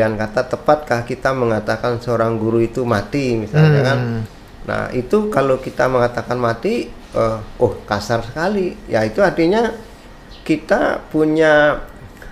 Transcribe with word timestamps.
pilihan 0.00 0.16
kata 0.16 0.48
tepatkah 0.48 1.04
kita 1.04 1.36
mengatakan 1.36 2.00
seorang 2.00 2.40
guru 2.40 2.64
itu 2.64 2.88
mati 2.88 3.36
misalnya 3.36 3.84
kan 3.84 3.98
Hmm. 4.00 4.22
nah 4.64 4.88
itu 4.96 5.28
kalau 5.28 5.60
kita 5.60 5.92
mengatakan 5.92 6.40
mati 6.40 6.88
eh, 6.88 7.38
oh 7.60 7.72
kasar 7.84 8.24
sekali 8.24 8.72
ya 8.88 9.04
itu 9.04 9.20
artinya 9.20 9.76
kita 10.40 11.04
punya 11.12 11.84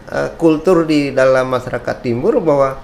eh, 0.08 0.32
kultur 0.40 0.88
di 0.88 1.12
dalam 1.12 1.52
masyarakat 1.52 1.96
timur 2.00 2.40
bahwa 2.40 2.80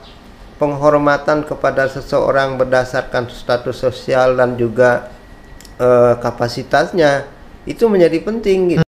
penghormatan 0.60 1.48
kepada 1.48 1.88
seseorang 1.88 2.60
berdasarkan 2.60 3.32
status 3.32 3.80
sosial 3.80 4.36
dan 4.36 4.60
juga 4.60 5.08
eh, 5.80 6.12
kapasitasnya 6.20 7.24
itu 7.64 7.88
menjadi 7.88 8.20
penting 8.20 8.58
gitu. 8.76 8.83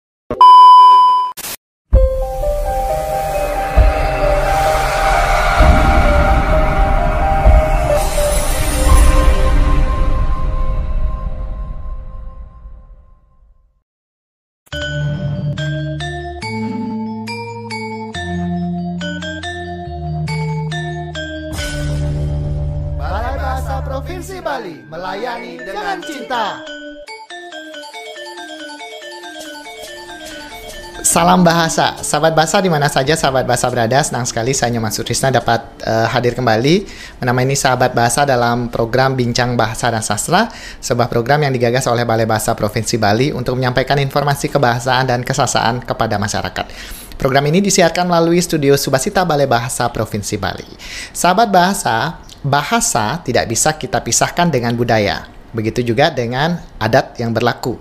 Salam 31.17 31.41
bahasa, 31.41 31.97
sahabat 32.05 32.37
bahasa 32.37 32.61
di 32.61 32.69
mana 32.69 32.93
saja 32.93 33.17
sahabat 33.17 33.49
bahasa 33.49 33.73
berada. 33.73 33.97
Senang 34.05 34.29
sekali 34.29 34.53
saya 34.53 34.69
Nyoman 34.77 34.93
Sutrisna 34.93 35.33
dapat 35.33 35.65
eh, 35.81 36.05
hadir 36.13 36.37
kembali 36.37 36.85
menemani 37.25 37.57
sahabat 37.57 37.97
bahasa 37.97 38.29
dalam 38.29 38.69
program 38.69 39.17
Bincang 39.17 39.57
Bahasa 39.57 39.89
dan 39.89 40.05
Sastra, 40.05 40.53
sebuah 40.77 41.09
program 41.09 41.41
yang 41.41 41.57
digagas 41.57 41.89
oleh 41.89 42.05
Balai 42.05 42.29
Bahasa 42.29 42.53
Provinsi 42.53 43.01
Bali 43.01 43.33
untuk 43.33 43.57
menyampaikan 43.57 43.97
informasi 43.97 44.53
kebahasaan 44.53 45.09
dan 45.09 45.25
kesasaan 45.25 45.89
kepada 45.89 46.21
masyarakat. 46.21 46.69
Program 47.17 47.49
ini 47.49 47.65
disiarkan 47.65 48.13
melalui 48.13 48.45
studio 48.45 48.77
Subasita 48.77 49.25
Balai 49.25 49.49
Bahasa 49.49 49.89
Provinsi 49.89 50.37
Bali. 50.37 50.69
Sahabat 51.17 51.49
bahasa, 51.49 52.21
bahasa 52.45 53.25
tidak 53.25 53.49
bisa 53.49 53.73
kita 53.73 54.05
pisahkan 54.05 54.53
dengan 54.53 54.77
budaya. 54.77 55.25
Begitu 55.57 55.81
juga 55.81 56.13
dengan 56.13 56.61
adat 56.77 57.17
yang 57.17 57.33
berlaku. 57.33 57.81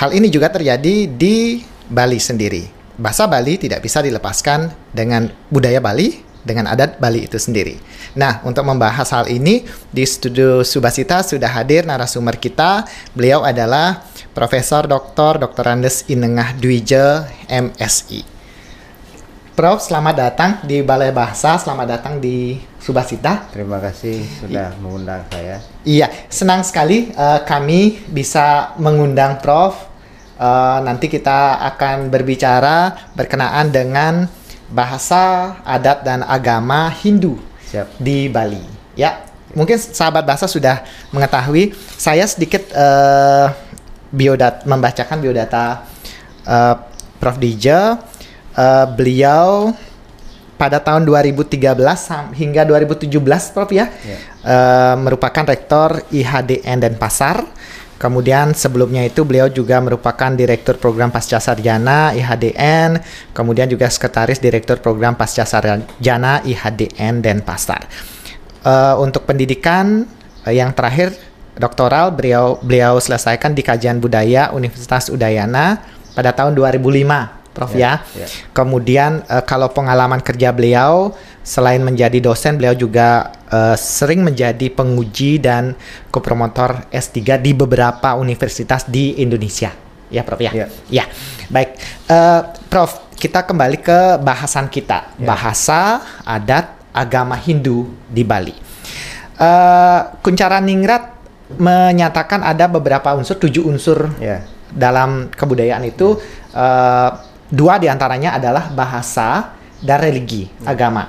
Hal 0.00 0.16
ini 0.16 0.32
juga 0.32 0.48
terjadi 0.48 1.04
di 1.12 1.76
Bali 1.88 2.20
sendiri. 2.20 2.68
Bahasa 2.98 3.24
Bali 3.24 3.56
tidak 3.56 3.82
bisa 3.82 4.04
dilepaskan 4.04 4.70
dengan 4.92 5.32
budaya 5.48 5.78
Bali, 5.80 6.20
dengan 6.44 6.70
adat 6.70 6.96
Bali 6.96 7.26
itu 7.26 7.36
sendiri. 7.36 7.76
Nah, 8.16 8.40
untuk 8.44 8.64
membahas 8.64 9.10
hal 9.12 9.26
ini, 9.28 9.68
di 9.92 10.04
studio 10.08 10.64
Subasita 10.64 11.20
sudah 11.20 11.50
hadir 11.52 11.84
narasumber 11.84 12.40
kita. 12.40 12.88
Beliau 13.12 13.44
adalah 13.44 14.02
Profesor 14.32 14.86
Dr. 14.88 15.42
Dr. 15.42 15.64
Andes 15.68 16.06
Inengah 16.08 16.56
Dwije, 16.56 17.26
MSI. 17.50 18.38
Prof, 19.58 19.82
selamat 19.82 20.14
datang 20.14 20.50
di 20.62 20.86
Balai 20.86 21.10
Bahasa, 21.10 21.58
selamat 21.58 21.86
datang 21.98 22.14
di 22.22 22.62
Subasita. 22.78 23.50
Terima 23.50 23.82
kasih 23.82 24.22
sudah 24.38 24.70
mengundang 24.78 25.26
saya. 25.34 25.58
Iya, 25.82 26.06
senang 26.30 26.62
sekali 26.62 27.10
eh, 27.10 27.40
kami 27.42 28.06
bisa 28.06 28.78
mengundang 28.78 29.42
Prof. 29.42 29.87
Eh, 30.38 30.78
nanti 30.80 31.06
kita 31.06 31.38
akan 31.66 32.08
berbicara 32.08 32.94
berkenaan 33.12 33.68
dengan 33.68 34.30
bahasa, 34.70 35.56
adat, 35.62 36.02
dan 36.02 36.22
agama 36.22 36.86
Hindu 36.94 37.42
Siap. 37.66 37.98
di 37.98 38.30
Bali. 38.30 38.62
Ya, 38.94 39.18
mungkin 39.50 39.74
sahabat 39.74 40.22
bahasa 40.22 40.46
sudah 40.46 40.80
mengetahui. 41.10 41.74
Saya 41.92 42.22
sedikit 42.24 42.70
eh, 42.70 43.46
biodat 44.08 44.62
membacakan 44.62 45.18
biodata 45.18 45.82
eh, 46.44 46.74
Prof. 47.18 47.34
Dija. 47.36 47.98
Eh, 48.54 48.86
beliau 48.92 49.74
pada 50.54 50.78
tahun 50.78 51.02
2013 51.02 51.58
sam- 51.96 52.30
hingga 52.30 52.62
2017 52.62 53.10
Prof 53.50 53.70
ya 53.70 53.90
Ya. 54.02 54.18
eh, 54.44 54.94
merupakan 54.96 55.42
rektor 55.44 55.98
IHDN 56.10 56.78
Denpasar. 56.80 57.42
Kemudian 57.98 58.54
sebelumnya 58.54 59.02
itu 59.02 59.26
beliau 59.26 59.50
juga 59.50 59.82
merupakan 59.82 60.30
direktur 60.30 60.78
program 60.78 61.10
pasca 61.10 61.42
sarjana 61.42 62.14
IHDN, 62.14 63.02
kemudian 63.34 63.66
juga 63.66 63.90
sekretaris 63.90 64.38
direktur 64.38 64.78
program 64.78 65.18
pasca 65.18 65.42
sarjana 65.42 66.38
IHDN 66.46 67.18
Denpasar. 67.18 67.90
Eh, 68.62 68.94
untuk 69.02 69.26
pendidikan 69.26 70.06
eh, 70.46 70.54
yang 70.54 70.70
terakhir 70.74 71.10
doktoral 71.58 72.14
beliau 72.14 72.62
beliau 72.62 73.02
selesaikan 73.02 73.50
di 73.50 73.66
kajian 73.66 73.98
budaya 73.98 74.54
Universitas 74.54 75.10
Udayana 75.10 75.82
pada 76.14 76.30
tahun 76.30 76.54
2005, 76.54 77.37
Prof 77.58 77.74
ya. 77.74 78.06
Ya, 78.14 78.22
ya. 78.22 78.26
Kemudian 78.54 79.26
eh, 79.26 79.42
kalau 79.42 79.66
pengalaman 79.74 80.22
kerja 80.22 80.54
beliau 80.54 81.10
selain 81.42 81.82
menjadi 81.82 82.22
dosen 82.22 82.54
beliau 82.54 82.78
juga 82.78 83.34
eh, 83.50 83.74
sering 83.74 84.22
menjadi 84.22 84.70
penguji 84.70 85.42
dan 85.42 85.74
kopromotor 86.14 86.86
S3 86.94 87.42
di 87.42 87.50
beberapa 87.58 88.14
universitas 88.14 88.86
di 88.86 89.18
Indonesia. 89.18 89.74
Ya, 90.08 90.22
Prof 90.22 90.38
ya. 90.38 90.54
Ya. 90.54 90.66
Ya. 90.86 91.04
Baik. 91.50 91.74
Eh, 92.06 92.40
Prof, 92.70 93.10
kita 93.18 93.42
kembali 93.42 93.82
ke 93.82 94.22
bahasan 94.22 94.70
kita. 94.70 95.18
Ya. 95.18 95.26
Bahasa, 95.34 96.00
adat, 96.22 96.78
agama 96.94 97.34
Hindu 97.34 97.90
di 98.06 98.22
Bali. 98.22 98.54
Eh, 99.38 100.00
Kuncara 100.22 100.62
Ningrat 100.62 101.18
menyatakan 101.58 102.44
ada 102.44 102.68
beberapa 102.68 103.12
unsur, 103.16 103.34
tujuh 103.40 103.64
unsur 103.64 104.12
Ya. 104.20 104.44
dalam 104.68 105.32
kebudayaan 105.32 105.84
itu 105.88 106.20
eh, 106.52 107.10
dua 107.48 107.80
di 107.80 107.88
antaranya 107.88 108.36
adalah 108.36 108.68
bahasa 108.72 109.56
dan 109.80 109.98
religi 110.02 110.48
agama. 110.66 111.08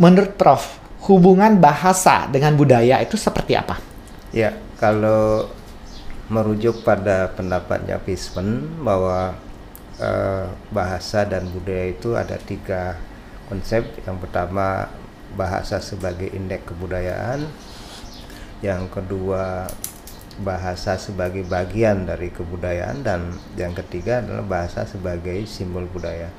Menurut 0.00 0.34
Prof, 0.34 0.80
hubungan 1.06 1.60
bahasa 1.60 2.24
dengan 2.28 2.56
budaya 2.56 2.98
itu 3.04 3.20
seperti 3.20 3.52
apa? 3.56 3.76
Ya, 4.32 4.56
kalau 4.80 5.50
merujuk 6.30 6.86
pada 6.86 7.28
pendapatnya 7.34 7.98
Pismen 8.00 8.80
bahwa 8.80 9.34
eh, 9.98 10.46
bahasa 10.70 11.26
dan 11.26 11.50
budaya 11.50 11.90
itu 11.90 12.14
ada 12.16 12.38
tiga 12.40 12.96
konsep. 13.50 13.84
Yang 14.06 14.16
pertama 14.24 14.88
bahasa 15.34 15.82
sebagai 15.82 16.30
indeks 16.30 16.70
kebudayaan, 16.70 17.44
yang 18.62 18.88
kedua 18.88 19.68
bahasa 20.40 20.96
sebagai 20.96 21.44
bagian 21.44 22.08
dari 22.08 22.32
kebudayaan 22.32 23.04
dan 23.04 23.36
yang 23.54 23.76
ketiga 23.76 24.24
adalah 24.24 24.44
bahasa 24.44 24.88
sebagai 24.88 25.44
simbol 25.44 25.84
budaya. 25.86 26.32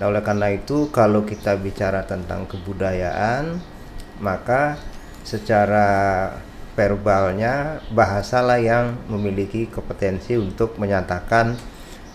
Nah, 0.00 0.08
oleh 0.08 0.24
karena 0.24 0.48
itu 0.54 0.88
kalau 0.88 1.28
kita 1.28 1.60
bicara 1.60 2.08
tentang 2.08 2.48
kebudayaan, 2.48 3.60
maka 4.22 4.80
secara 5.26 5.88
verbalnya 6.72 7.84
bahasalah 7.92 8.56
yang 8.62 8.96
memiliki 9.10 9.68
kompetensi 9.68 10.40
untuk 10.40 10.80
menyatakan 10.80 11.58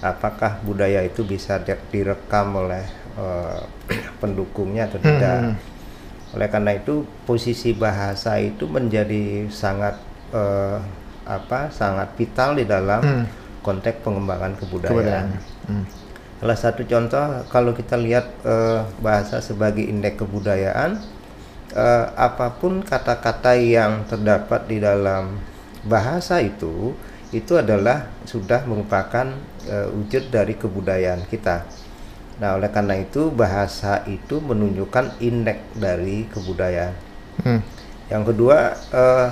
apakah 0.02 0.58
budaya 0.66 1.06
itu 1.06 1.22
bisa 1.22 1.62
di- 1.62 1.78
direkam 1.94 2.58
oleh 2.58 2.86
eh, 3.20 3.62
pendukungnya 4.22 4.90
atau 4.90 4.98
tidak. 4.98 5.40
Hmm. 5.54 5.56
Oleh 6.34 6.50
karena 6.50 6.76
itu 6.76 7.06
posisi 7.24 7.72
bahasa 7.72 8.42
itu 8.42 8.66
menjadi 8.66 9.48
sangat 9.54 9.96
eh, 10.34 10.78
apa 11.26 11.74
sangat 11.74 12.14
vital 12.16 12.54
di 12.58 12.66
dalam 12.70 13.02
Hmm. 13.02 13.26
konteks 13.66 14.06
pengembangan 14.06 14.54
kebudayaan. 14.62 14.94
Kebudayaan. 14.94 15.28
Hmm. 15.66 15.86
Salah 16.38 16.60
satu 16.60 16.82
contoh 16.86 17.26
kalau 17.50 17.74
kita 17.74 17.98
lihat 17.98 18.30
eh, 18.46 18.82
bahasa 19.02 19.42
sebagai 19.42 19.82
indeks 19.82 20.22
kebudayaan, 20.22 21.02
eh, 21.74 22.06
apa 22.14 22.54
pun 22.62 22.86
kata-kata 22.86 23.58
yang 23.58 24.06
terdapat 24.06 24.70
di 24.70 24.78
dalam 24.78 25.42
bahasa 25.86 26.42
itu, 26.42 26.94
itu 27.34 27.58
adalah 27.58 28.06
sudah 28.30 28.62
merupakan 28.70 29.34
eh, 29.66 29.88
wujud 29.90 30.30
dari 30.30 30.54
kebudayaan 30.54 31.26
kita. 31.26 31.66
Nah, 32.36 32.60
oleh 32.60 32.68
karena 32.68 33.00
itu 33.00 33.32
bahasa 33.32 34.04
itu 34.06 34.44
menunjukkan 34.44 35.24
indeks 35.24 35.72
dari 35.74 36.28
kebudayaan. 36.30 36.94
Hmm. 37.42 37.64
Yang 38.12 38.24
kedua, 38.30 38.58
eh, 38.94 39.28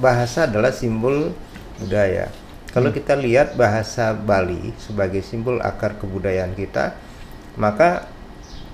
bahasa 0.00 0.48
adalah 0.48 0.72
simbol 0.72 1.34
budaya. 1.80 2.30
Kalau 2.72 2.88
kita 2.88 3.12
lihat 3.12 3.52
bahasa 3.60 4.16
Bali 4.16 4.72
sebagai 4.80 5.20
simbol 5.20 5.60
akar 5.60 6.00
kebudayaan 6.00 6.56
kita, 6.56 6.96
maka 7.60 8.08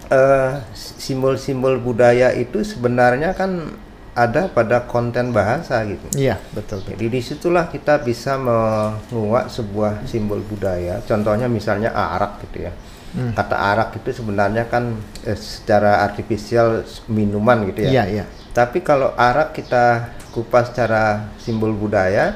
eh, 0.07 0.63
simbol-simbol 0.77 1.83
budaya 1.83 2.31
itu 2.31 2.63
sebenarnya 2.63 3.35
kan 3.35 3.75
ada 4.19 4.51
pada 4.51 4.83
konten 4.87 5.31
bahasa 5.31 5.79
gitu. 5.87 6.07
Iya, 6.19 6.43
betul. 6.51 6.83
betul. 6.83 6.99
Jadi 6.99 7.07
di 7.07 7.21
situlah 7.23 7.71
kita 7.71 8.03
bisa 8.03 8.35
menguak 8.39 9.47
sebuah 9.47 10.07
simbol 10.11 10.43
budaya. 10.43 10.99
Contohnya 11.07 11.47
misalnya 11.47 11.95
arak 11.95 12.43
gitu 12.51 12.67
ya. 12.67 12.73
Hmm. 13.15 13.33
Kata 13.33 13.57
arak 13.57 13.99
itu 14.03 14.21
sebenarnya 14.21 14.67
kan 14.67 14.99
eh, 15.23 15.39
secara 15.39 16.03
artifisial 16.03 16.83
minuman 17.07 17.67
gitu 17.71 17.87
ya. 17.87 18.03
Iya, 18.03 18.05
iya. 18.11 18.25
Tapi 18.59 18.83
kalau 18.83 19.15
arak 19.15 19.55
kita 19.55 20.19
kupas 20.35 20.75
secara 20.75 21.31
simbol 21.39 21.71
budaya, 21.79 22.35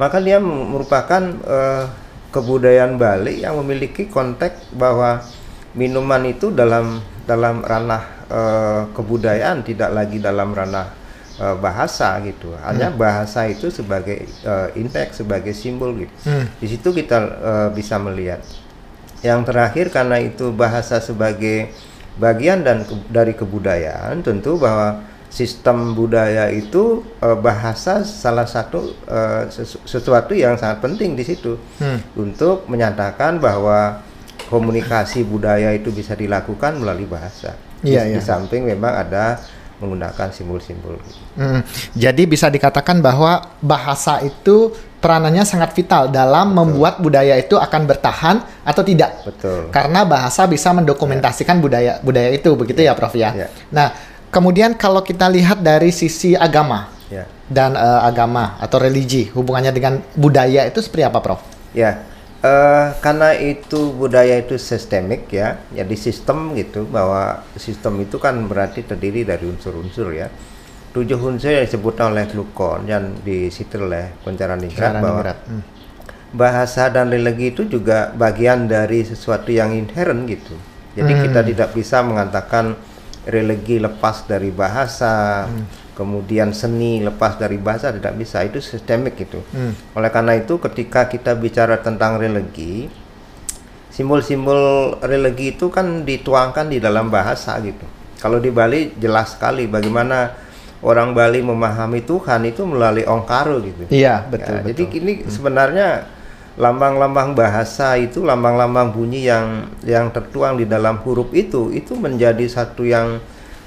maka 0.00 0.16
dia 0.24 0.40
merupakan 0.40 1.20
eh, 1.36 1.84
kebudayaan 2.32 2.96
Bali 2.96 3.44
yang 3.44 3.60
memiliki 3.60 4.08
konteks 4.08 4.72
bahwa 4.72 5.20
minuman 5.76 6.24
itu 6.24 6.48
dalam 6.48 7.04
dalam 7.28 7.60
ranah 7.60 8.02
eh, 8.24 8.82
kebudayaan 8.96 9.60
tidak 9.60 9.92
lagi 9.92 10.16
dalam 10.16 10.56
ranah 10.56 10.88
eh, 11.36 11.56
bahasa 11.60 12.16
gitu. 12.24 12.56
Hanya 12.64 12.88
bahasa 12.88 13.44
itu 13.52 13.68
sebagai 13.68 14.24
eh, 14.24 14.68
inteks 14.80 15.20
sebagai 15.20 15.52
simbol 15.52 15.92
gitu. 15.92 16.14
Hmm. 16.24 16.48
Di 16.56 16.72
situ 16.72 16.88
kita 16.88 17.18
eh, 17.20 17.68
bisa 17.76 18.00
melihat. 18.00 18.40
Yang 19.20 19.52
terakhir 19.52 19.86
karena 19.92 20.24
itu 20.24 20.56
bahasa 20.56 21.04
sebagai 21.04 21.68
bagian 22.14 22.60
dan 22.60 22.82
ke- 22.82 23.08
dari 23.08 23.32
kebudayaan 23.32 24.20
tentu 24.20 24.56
bahwa 24.56 25.00
sistem 25.26 25.92
budaya 25.92 26.48
itu 26.48 27.00
eh, 27.18 27.34
bahasa 27.34 28.00
salah 28.02 28.44
satu 28.44 28.92
eh, 29.02 29.48
sesu- 29.48 29.80
sesuatu 29.82 30.32
yang 30.32 30.54
sangat 30.54 30.80
penting 30.80 31.12
di 31.12 31.24
situ 31.24 31.56
Hmm. 31.76 31.98
untuk 32.14 32.64
menyatakan 32.66 33.36
bahwa 33.36 34.04
komunikasi 34.46 35.24
budaya 35.24 35.72
itu 35.72 35.88
bisa 35.88 36.12
dilakukan 36.12 36.76
melalui 36.76 37.06
bahasa. 37.06 37.56
Iya, 37.80 38.04
di, 38.04 38.12
iya. 38.12 38.16
di 38.16 38.20
samping 38.20 38.62
memang 38.62 38.92
ada 38.92 39.40
menggunakan 39.80 40.28
simbol-simbol. 40.30 41.00
Hmm, 41.34 41.64
Jadi 41.92 42.22
bisa 42.24 42.46
dikatakan 42.46 43.00
bahwa 43.00 43.56
bahasa 43.58 44.20
itu 44.20 44.70
peranannya 45.02 45.42
sangat 45.42 45.74
vital 45.74 46.06
dalam 46.14 46.54
membuat 46.54 47.02
budaya 47.02 47.34
itu 47.34 47.58
akan 47.58 47.90
bertahan 47.90 48.36
atau 48.62 48.82
tidak. 48.86 49.26
Betul. 49.26 49.74
Karena 49.74 50.06
bahasa 50.06 50.46
bisa 50.46 50.70
mendokumentasikan 50.70 51.58
budaya 51.58 51.98
budaya 52.06 52.30
itu 52.30 52.54
begitu 52.54 52.86
ya, 52.86 52.94
Prof 52.94 53.10
ya. 53.18 53.34
Ya. 53.34 53.48
Nah, 53.74 53.90
kemudian 54.30 54.78
kalau 54.78 55.02
kita 55.02 55.26
lihat 55.26 55.58
dari 55.60 55.90
sisi 55.90 56.38
agama 56.38 56.88
Ya. 57.12 57.28
dan 57.44 57.76
eh, 57.76 58.00
agama 58.08 58.56
atau 58.56 58.80
religi 58.80 59.28
hubungannya 59.36 59.68
dengan 59.74 60.00
budaya 60.16 60.64
itu 60.64 60.80
seperti 60.80 61.04
apa, 61.04 61.20
Prof? 61.20 61.44
Ya, 61.76 62.00
eh, 62.40 62.86
karena 63.04 63.36
itu 63.36 63.92
budaya 63.92 64.40
itu 64.40 64.56
sistemik 64.56 65.28
ya, 65.28 65.60
jadi 65.76 65.92
sistem 65.92 66.56
gitu 66.56 66.88
bahwa 66.88 67.44
sistem 67.60 68.00
itu 68.00 68.16
kan 68.16 68.38
berarti 68.48 68.80
terdiri 68.86 69.28
dari 69.28 69.44
unsur-unsur 69.44 70.08
ya. 70.16 70.32
Tujuh 70.92 71.16
unsur 71.16 71.56
yang 71.56 71.64
disebutkan 71.64 72.12
oleh 72.12 72.28
Glukon 72.28 72.84
yang 72.84 73.16
disitir 73.24 73.80
oleh 73.80 74.12
Pencaran 74.20 74.60
Ningrat 74.60 75.00
bahwa. 75.00 75.32
Hmm. 75.48 75.64
bahasa 76.32 76.88
dan 76.88 77.12
religi 77.12 77.52
itu 77.52 77.68
juga 77.68 78.08
bagian 78.16 78.64
dari 78.64 79.04
sesuatu 79.04 79.52
yang 79.52 79.72
inherent 79.76 80.24
gitu. 80.24 80.56
Jadi 80.96 81.12
kita 81.28 81.40
tidak 81.44 81.76
bisa 81.76 82.00
mengatakan 82.00 82.76
religi 83.28 83.76
lepas 83.80 84.24
dari 84.24 84.48
bahasa, 84.48 85.44
kemudian 85.92 86.56
seni 86.56 87.04
lepas 87.04 87.36
dari 87.36 87.56
bahasa 87.60 87.92
tidak 87.92 88.16
bisa. 88.16 88.40
Itu 88.44 88.60
sistemik 88.64 89.16
gitu. 89.20 89.44
Hmm. 89.52 89.76
Oleh 89.96 90.08
karena 90.08 90.36
itu 90.36 90.56
ketika 90.56 91.08
kita 91.08 91.36
bicara 91.36 91.80
tentang 91.84 92.16
religi, 92.16 92.88
simbol-simbol 93.92 94.96
religi 95.04 95.52
itu 95.56 95.68
kan 95.68 96.04
dituangkan 96.04 96.72
di 96.72 96.80
dalam 96.80 97.12
bahasa 97.12 97.60
gitu. 97.60 97.84
Kalau 98.20 98.40
di 98.40 98.48
Bali 98.48 98.96
jelas 98.96 99.36
sekali 99.36 99.68
bagaimana 99.68 100.41
orang 100.82 101.14
Bali 101.14 101.40
memahami 101.40 102.02
Tuhan 102.02 102.42
itu 102.44 102.66
melalui 102.66 103.06
ongkaro 103.06 103.62
gitu. 103.62 103.82
Iya, 103.88 104.26
betul, 104.26 104.54
Ya, 104.58 104.62
betul. 104.62 104.68
Jadi 104.74 104.82
ini 104.98 105.12
sebenarnya 105.30 105.88
lambang-lambang 106.58 107.32
bahasa 107.32 107.96
itu, 107.96 108.20
lambang-lambang 108.26 108.92
bunyi 108.92 109.24
yang 109.24 109.72
yang 109.86 110.10
tertuang 110.12 110.58
di 110.60 110.66
dalam 110.68 111.00
huruf 111.00 111.32
itu, 111.32 111.72
itu 111.72 111.96
menjadi 111.96 112.44
satu 112.44 112.84
yang 112.84 113.22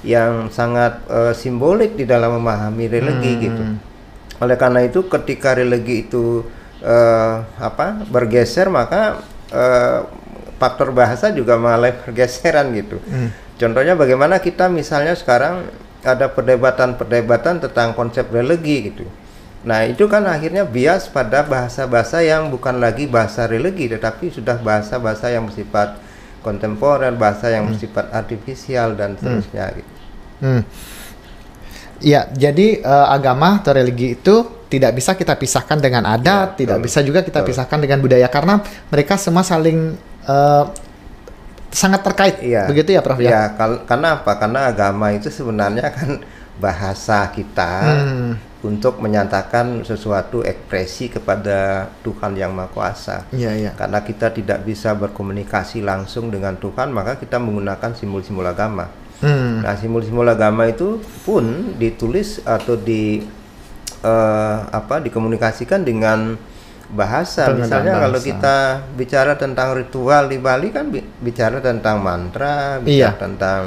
yang 0.06 0.52
sangat 0.52 1.02
eh, 1.10 1.34
simbolik 1.34 1.98
di 1.98 2.04
dalam 2.06 2.38
memahami 2.38 2.84
religi 2.86 3.32
Hmm. 3.34 3.42
gitu. 3.42 3.62
Oleh 4.44 4.56
karena 4.60 4.84
itu, 4.84 5.08
ketika 5.08 5.56
religi 5.56 6.06
itu 6.06 6.44
eh, 6.84 7.34
apa 7.58 8.06
bergeser, 8.06 8.68
maka 8.68 9.24
eh, 9.50 10.04
faktor 10.60 10.92
bahasa 10.92 11.32
juga 11.32 11.56
mengalami 11.56 11.96
pergeseran 12.06 12.70
gitu. 12.78 13.00
Hmm. 13.08 13.32
Contohnya 13.56 13.96
bagaimana 13.96 14.36
kita 14.38 14.68
misalnya 14.68 15.16
sekarang 15.16 15.64
ada 16.06 16.30
perdebatan-perdebatan 16.30 17.66
tentang 17.66 17.92
konsep 17.98 18.30
religi 18.30 18.94
gitu. 18.94 19.04
Nah 19.66 19.82
itu 19.82 20.06
kan 20.06 20.22
akhirnya 20.30 20.62
bias 20.62 21.10
pada 21.10 21.42
bahasa-bahasa 21.42 22.22
yang 22.22 22.48
bukan 22.54 22.78
lagi 22.78 23.10
bahasa 23.10 23.50
religi, 23.50 23.90
tetapi 23.90 24.30
sudah 24.30 24.62
bahasa-bahasa 24.62 25.34
yang 25.34 25.50
bersifat 25.50 25.98
kontemporer, 26.46 27.10
bahasa 27.18 27.50
yang 27.50 27.66
bersifat 27.74 28.14
artifisial 28.14 28.94
dan 28.94 29.18
seterusnya. 29.18 29.74
Gitu. 29.74 29.92
Hmm. 30.38 30.62
Ya, 31.98 32.30
jadi 32.30 32.78
eh, 32.84 33.06
agama 33.10 33.58
atau 33.58 33.74
religi 33.74 34.14
itu 34.14 34.34
tidak 34.70 34.94
bisa 34.94 35.18
kita 35.18 35.34
pisahkan 35.34 35.78
dengan 35.82 36.06
adat, 36.06 36.54
Ya, 36.54 36.66
tidak 36.66 36.78
betul. 36.78 36.86
bisa 36.86 36.98
juga 37.02 37.20
kita 37.26 37.40
Betul. 37.42 37.48
pisahkan 37.54 37.78
dengan 37.82 37.98
budaya 38.02 38.28
karena 38.30 38.62
mereka 38.90 39.18
semua 39.18 39.42
saling 39.42 39.98
eh, 40.26 40.64
sangat 41.76 42.00
terkait. 42.00 42.36
Iya. 42.40 42.64
Begitu 42.64 42.96
ya, 42.96 43.04
Prof 43.04 43.20
ya? 43.20 43.28
Ya, 43.28 43.42
kal- 43.52 43.84
karena 43.84 44.16
apa? 44.16 44.32
Karena 44.40 44.72
agama 44.72 45.12
itu 45.12 45.28
sebenarnya 45.28 45.92
kan 45.92 46.24
bahasa 46.64 47.28
kita 47.28 47.72
Hmm. 47.84 48.32
untuk 48.64 48.96
menyatakan 48.98 49.84
sesuatu 49.84 50.40
ekspresi 50.40 51.12
kepada 51.12 51.84
Tuhan 52.00 52.32
yang 52.32 52.56
Maha 52.56 52.72
Kuasa. 52.72 53.28
Iya, 53.28 53.52
iya. 53.52 53.70
Karena 53.76 54.00
kita 54.00 54.32
tidak 54.32 54.64
bisa 54.64 54.96
berkomunikasi 54.96 55.84
langsung 55.84 56.32
dengan 56.32 56.56
Tuhan, 56.56 56.88
maka 56.90 57.20
kita 57.20 57.36
menggunakan 57.36 57.92
simbol-simbol 57.92 58.48
agama. 58.48 58.88
Hmm. 59.20 59.60
Nah, 59.60 59.76
simbol-simbol 59.76 60.24
agama 60.26 60.64
itu 60.64 60.96
pun 61.22 61.44
ditulis 61.76 62.40
atau 62.42 62.74
di 62.74 63.20
eh, 63.98 64.58
apa 64.66 65.00
dikomunikasikan 65.00 65.80
dengan 65.82 66.36
bahasa. 66.88 67.48
Dengan 67.48 67.66
Misalnya 67.66 67.92
kalau 67.98 68.12
bahasa. 68.14 68.28
kita 68.28 68.56
bicara 68.94 69.32
tentang 69.34 69.68
ritual 69.72 70.26
di 70.26 70.38
Bali 70.38 70.68
kan 70.70 70.86
bi- 70.86 71.02
bicara 71.18 71.58
tentang 71.58 71.98
mantra, 71.98 72.78
bicara 72.78 73.10
Iya. 73.10 73.10
tentang 73.16 73.60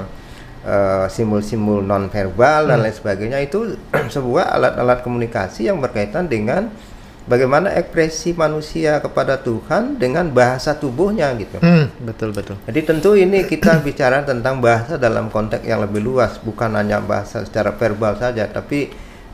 eh, 0.62 1.06
simbol-simbol 1.08 1.80
non 1.82 2.08
verbal 2.08 2.68
dan 2.68 2.80
lain 2.80 2.92
sebagainya 2.92 3.40
itu 3.40 3.80
sebuah 4.16 4.52
alat-alat 4.52 5.00
komunikasi 5.02 5.68
yang 5.68 5.80
berkaitan 5.80 6.26
dengan 6.26 6.68
bagaimana 7.24 7.72
ekspresi 7.72 8.34
manusia 8.34 8.98
kepada 8.98 9.38
Tuhan 9.38 9.96
dengan 9.96 10.28
bahasa 10.28 10.74
tubuhnya 10.74 11.32
gitu. 11.36 11.60
Hmm, 11.60 11.88
betul 12.02 12.32
betul. 12.32 12.60
Jadi 12.66 12.82
tentu 12.82 13.14
ini 13.14 13.44
kita 13.44 13.80
bicara 13.88 14.24
tentang 14.24 14.60
bahasa 14.60 14.96
dalam 14.96 15.28
konteks 15.28 15.64
yang 15.64 15.80
lebih 15.80 16.02
luas, 16.02 16.36
bukan 16.38 16.72
hanya 16.74 17.00
bahasa 17.00 17.44
secara 17.44 17.72
verbal 17.72 18.16
saja, 18.16 18.44
tapi 18.46 18.90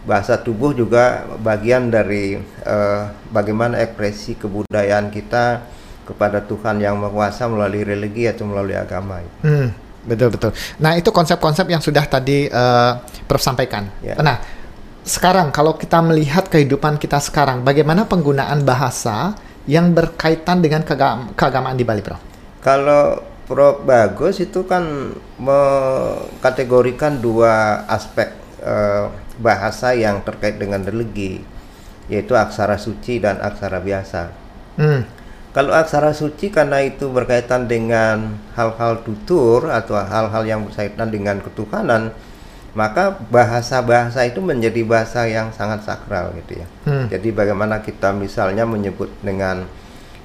bahasa 0.05 0.37
tubuh 0.37 0.71
juga 0.71 1.25
bagian 1.41 1.89
dari 1.89 2.37
eh, 2.41 3.03
bagaimana 3.33 3.81
ekspresi 3.81 4.37
kebudayaan 4.37 5.09
kita 5.09 5.65
kepada 6.05 6.45
Tuhan 6.45 6.77
yang 6.77 7.01
Maha 7.01 7.33
melalui 7.49 7.81
religi 7.81 8.29
atau 8.29 8.45
melalui 8.45 8.77
agama. 8.77 9.25
Hmm, 9.41 9.73
betul 10.05 10.29
betul. 10.29 10.53
Nah 10.77 10.93
itu 10.93 11.09
konsep-konsep 11.09 11.65
yang 11.65 11.81
sudah 11.81 12.05
tadi 12.05 12.45
eh, 12.45 12.91
Prof 13.25 13.41
sampaikan. 13.41 13.89
Ya. 14.05 14.13
Nah 14.21 14.37
sekarang 15.01 15.49
kalau 15.49 15.73
kita 15.73 16.01
melihat 16.05 16.45
kehidupan 16.49 17.01
kita 17.01 17.17
sekarang, 17.17 17.65
bagaimana 17.65 18.05
penggunaan 18.05 18.61
bahasa 18.61 19.33
yang 19.65 19.89
berkaitan 19.97 20.61
dengan 20.61 20.85
keagam- 20.85 21.33
keagamaan 21.33 21.73
di 21.73 21.81
Bali, 21.81 22.05
Prof? 22.05 22.21
Kalau 22.61 23.25
Prof 23.49 23.81
Bagus 23.81 24.37
itu 24.37 24.65
kan 24.69 25.13
mengkategorikan 25.41 27.17
dua 27.17 27.85
aspek 27.89 28.29
eh, 28.61 29.24
bahasa 29.39 29.95
yang 29.95 30.23
terkait 30.23 30.59
dengan 30.59 30.83
religi, 30.83 31.43
yaitu 32.11 32.35
aksara 32.37 32.79
suci 32.79 33.19
dan 33.19 33.39
aksara 33.41 33.81
biasa. 33.81 34.31
Hmm, 34.75 35.07
Kalau 35.55 35.71
aksara 35.71 36.11
suci 36.11 36.51
karena 36.51 36.83
itu 36.83 37.07
berkaitan 37.07 37.71
dengan 37.71 38.35
hal-hal 38.59 39.07
tutur 39.07 39.71
atau 39.71 39.95
hal-hal 39.95 40.43
yang 40.43 40.67
berkaitan 40.67 41.07
dengan 41.07 41.39
ketuhanan, 41.39 42.11
maka 42.75 43.15
bahasa-bahasa 43.31 44.27
itu 44.27 44.43
menjadi 44.43 44.83
bahasa 44.83 45.23
yang 45.31 45.55
sangat 45.55 45.87
sakral 45.87 46.35
gitu 46.43 46.59
ya. 46.59 46.67
Hmm. 46.83 47.07
Jadi 47.07 47.31
bagaimana 47.31 47.79
kita 47.79 48.11
misalnya 48.11 48.67
menyebut 48.67 49.07
dengan 49.23 49.63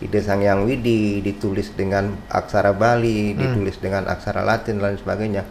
ide 0.03 0.19
Sang 0.19 0.43
Yang 0.43 0.67
Widi 0.67 1.23
ditulis 1.23 1.71
dengan 1.79 2.19
aksara 2.27 2.75
Bali, 2.75 3.39
ditulis 3.39 3.79
dengan 3.79 4.11
aksara 4.11 4.43
Latin 4.43 4.83
dan 4.83 4.91
lain 4.91 4.99
sebagainya. 4.99 5.43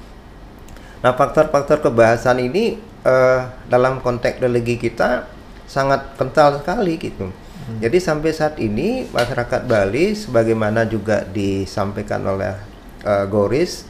Nah, 0.99 1.15
faktor-faktor 1.15 1.79
kebahasaan 1.79 2.43
ini 2.43 2.75
eh, 3.03 3.41
dalam 3.69 3.99
konteks 4.03 4.41
religi 4.41 4.79
kita 4.79 5.27
sangat 5.69 6.17
kental 6.17 6.59
sekali 6.59 6.97
gitu. 6.97 7.29
Jadi 7.77 8.01
sampai 8.01 8.33
saat 8.33 8.57
ini 8.57 9.05
masyarakat 9.13 9.69
Bali 9.69 10.17
sebagaimana 10.17 10.89
juga 10.89 11.21
disampaikan 11.29 12.25
oleh 12.25 12.57
eh, 13.05 13.25
Goris 13.29 13.85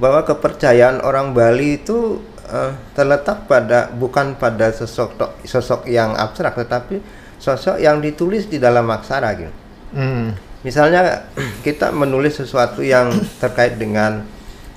bahwa 0.00 0.24
kepercayaan 0.24 1.04
orang 1.04 1.36
Bali 1.36 1.76
itu 1.76 2.24
eh, 2.48 2.72
terletak 2.96 3.44
pada 3.44 3.92
bukan 3.92 4.40
pada 4.40 4.72
sosok 4.72 5.44
sosok 5.44 5.84
yang 5.84 6.16
abstrak 6.16 6.56
tetapi 6.56 7.04
sosok 7.36 7.76
yang 7.76 8.00
ditulis 8.00 8.48
di 8.48 8.56
dalam 8.56 8.88
aksara 8.88 9.36
gitu. 9.36 9.52
hmm, 9.92 10.26
Misalnya 10.64 11.28
kita 11.66 11.92
menulis 11.92 12.40
sesuatu 12.40 12.80
yang 12.80 13.12
terkait 13.36 13.76
dengan 13.76 14.24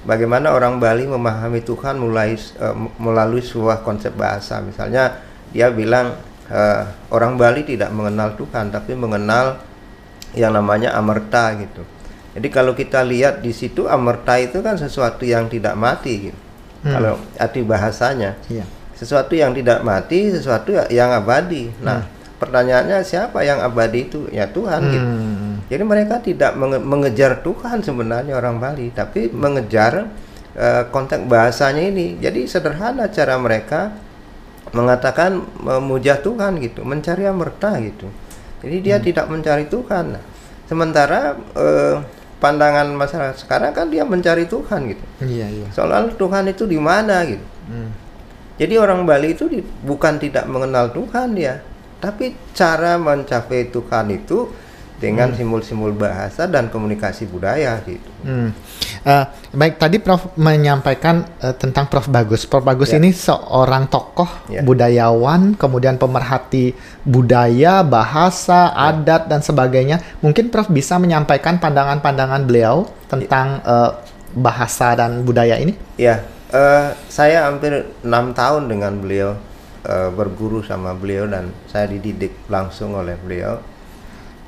bagaimana 0.08 0.56
orang 0.56 0.79
Bali 0.79 1.08
memahami 1.08 1.63
Tuhan 1.63 2.00
mulai 2.00 2.36
uh, 2.60 2.75
melalui 3.00 3.44
sebuah 3.44 3.84
konsep 3.84 4.15
bahasa. 4.15 4.60
Misalnya 4.63 5.20
dia 5.51 5.72
bilang 5.74 6.15
uh, 6.51 6.84
orang 7.12 7.36
Bali 7.36 7.65
tidak 7.65 7.91
mengenal 7.91 8.36
Tuhan 8.38 8.72
tapi 8.72 8.96
mengenal 8.96 9.60
yang 10.38 10.53
namanya 10.53 10.94
amerta 10.94 11.58
gitu. 11.58 11.82
Jadi 12.38 12.48
kalau 12.53 12.77
kita 12.77 13.01
lihat 13.01 13.41
di 13.41 13.50
situ 13.50 13.89
amerta 13.89 14.38
itu 14.38 14.62
kan 14.62 14.77
sesuatu 14.77 15.25
yang 15.25 15.50
tidak 15.50 15.74
mati 15.74 16.29
gitu. 16.29 16.39
Hmm. 16.86 16.94
Kalau 16.96 17.13
arti 17.36 17.60
bahasanya. 17.65 18.39
Iya. 18.48 18.63
Sesuatu 18.96 19.32
yang 19.32 19.56
tidak 19.56 19.79
mati, 19.82 20.27
sesuatu 20.32 20.75
yang 20.91 21.12
abadi. 21.15 21.72
Nah, 21.79 22.03
hmm. 22.03 22.19
Pertanyaannya 22.39 23.03
siapa 23.03 23.43
yang 23.43 23.60
abadi 23.60 24.08
itu? 24.08 24.25
Ya 24.31 24.48
Tuhan 24.50 24.81
gitu. 24.89 24.98
hmm. 24.98 25.19
gitu. 25.19 25.38
Jadi 25.69 25.84
mereka 25.86 26.15
tidak 26.24 26.58
menge 26.58 26.81
mengejar 26.81 27.46
Tuhan 27.46 27.86
sebenarnya 27.86 28.34
orang 28.34 28.58
Bali, 28.58 28.89
tapi 28.89 29.29
mengejar 29.29 30.10
uh, 30.58 30.84
konteks 30.89 31.29
bahasanya 31.29 31.84
ini. 31.93 32.17
Jadi 32.17 32.50
sederhana 32.50 33.12
cara 33.13 33.38
mereka 33.38 33.93
mengatakan 34.74 35.46
memuja 35.62 36.17
Tuhan 36.24 36.58
gitu, 36.63 36.81
mencari 36.81 37.29
amerta 37.29 37.77
gitu. 37.84 38.10
Jadi 38.65 38.77
dia 38.81 38.98
hmm. 38.98 39.05
tidak 39.05 39.25
mencari 39.29 39.65
Tuhan. 39.69 40.05
Nah, 40.17 40.24
sementara 40.65 41.38
uh, 41.53 42.01
pandangan 42.39 42.88
masyarakat 42.96 43.36
sekarang 43.46 43.75
kan 43.75 43.91
dia 43.91 44.08
mencari 44.08 44.48
Tuhan 44.48 44.89
gitu. 44.89 45.05
Iya, 45.22 45.48
iya. 45.51 45.67
Soal 45.75 46.15
Tuhan 46.15 46.50
itu 46.50 46.65
di 46.65 46.79
mana 46.79 47.22
gitu. 47.27 47.46
Hmm. 47.69 47.91
Jadi 48.60 48.75
orang 48.75 49.08
Bali 49.08 49.31
itu 49.38 49.48
di, 49.48 49.63
bukan 49.63 50.19
tidak 50.19 50.43
mengenal 50.51 50.91
Tuhan 50.91 51.31
ya, 51.39 51.63
tapi 52.00 52.36
cara 52.56 52.96
mencapai 52.96 53.68
Tuhan 53.72 54.08
itu 54.15 54.50
dengan 55.00 55.32
hmm. 55.32 55.38
simbol-simbol 55.39 55.96
hmm. 55.96 56.01
bahasa 56.03 56.44
dan 56.46 56.68
komunikasi 56.68 57.24
budaya 57.32 57.79
gitu. 57.88 58.12
Hmm. 58.27 58.51
Uh, 59.00 59.24
baik 59.56 59.79
tadi 59.79 59.96
Prof 60.03 60.36
menyampaikan 60.36 61.24
uh, 61.39 61.56
tentang 61.56 61.88
Prof 61.88 62.12
Bagus. 62.12 62.44
Prof 62.44 62.68
Bagus 62.68 62.91
yeah. 62.91 63.00
ini 63.00 63.15
seorang 63.15 63.88
tokoh 63.88 64.27
yeah. 64.51 64.60
budayawan, 64.60 65.56
kemudian 65.56 65.96
pemerhati 65.96 66.75
budaya, 67.08 67.79
bahasa, 67.79 68.75
yeah. 68.75 68.91
adat 68.91 69.32
dan 69.32 69.39
sebagainya. 69.39 70.03
Mungkin 70.20 70.51
Prof 70.51 70.68
bisa 70.68 71.00
menyampaikan 71.00 71.63
pandangan-pandangan 71.63 72.44
beliau 72.44 72.91
tentang 73.08 73.63
yeah. 73.63 73.72
uh, 73.72 73.91
bahasa 74.36 75.00
dan 75.00 75.24
budaya 75.24 75.56
ini? 75.63 75.79
Ya, 75.96 76.20
yeah. 76.20 76.20
uh, 76.51 76.88
saya 77.08 77.48
hampir 77.48 77.88
enam 78.03 78.36
tahun 78.36 78.68
dengan 78.68 79.00
beliau 79.00 79.39
uh, 79.89 80.13
berguru 80.13 80.62
sama 80.62 80.93
beliau 80.93 81.25
dan 81.25 81.50
saya 81.65 81.89
dididik 81.89 82.38
langsung 82.46 82.93
oleh 82.93 83.17
beliau 83.17 83.58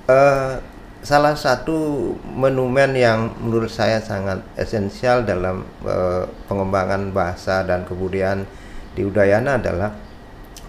uh, 0.06 0.62
salah 1.02 1.34
satu 1.34 2.14
monumen 2.22 2.94
yang 2.94 3.34
menurut 3.42 3.74
saya 3.74 3.98
sangat 3.98 4.46
esensial 4.54 5.26
dalam 5.26 5.66
uh, 5.82 6.30
pengembangan 6.46 7.10
bahasa 7.10 7.66
dan 7.66 7.82
kebudayaan 7.90 8.46
di 8.94 9.02
Udayana 9.02 9.58
adalah 9.58 9.98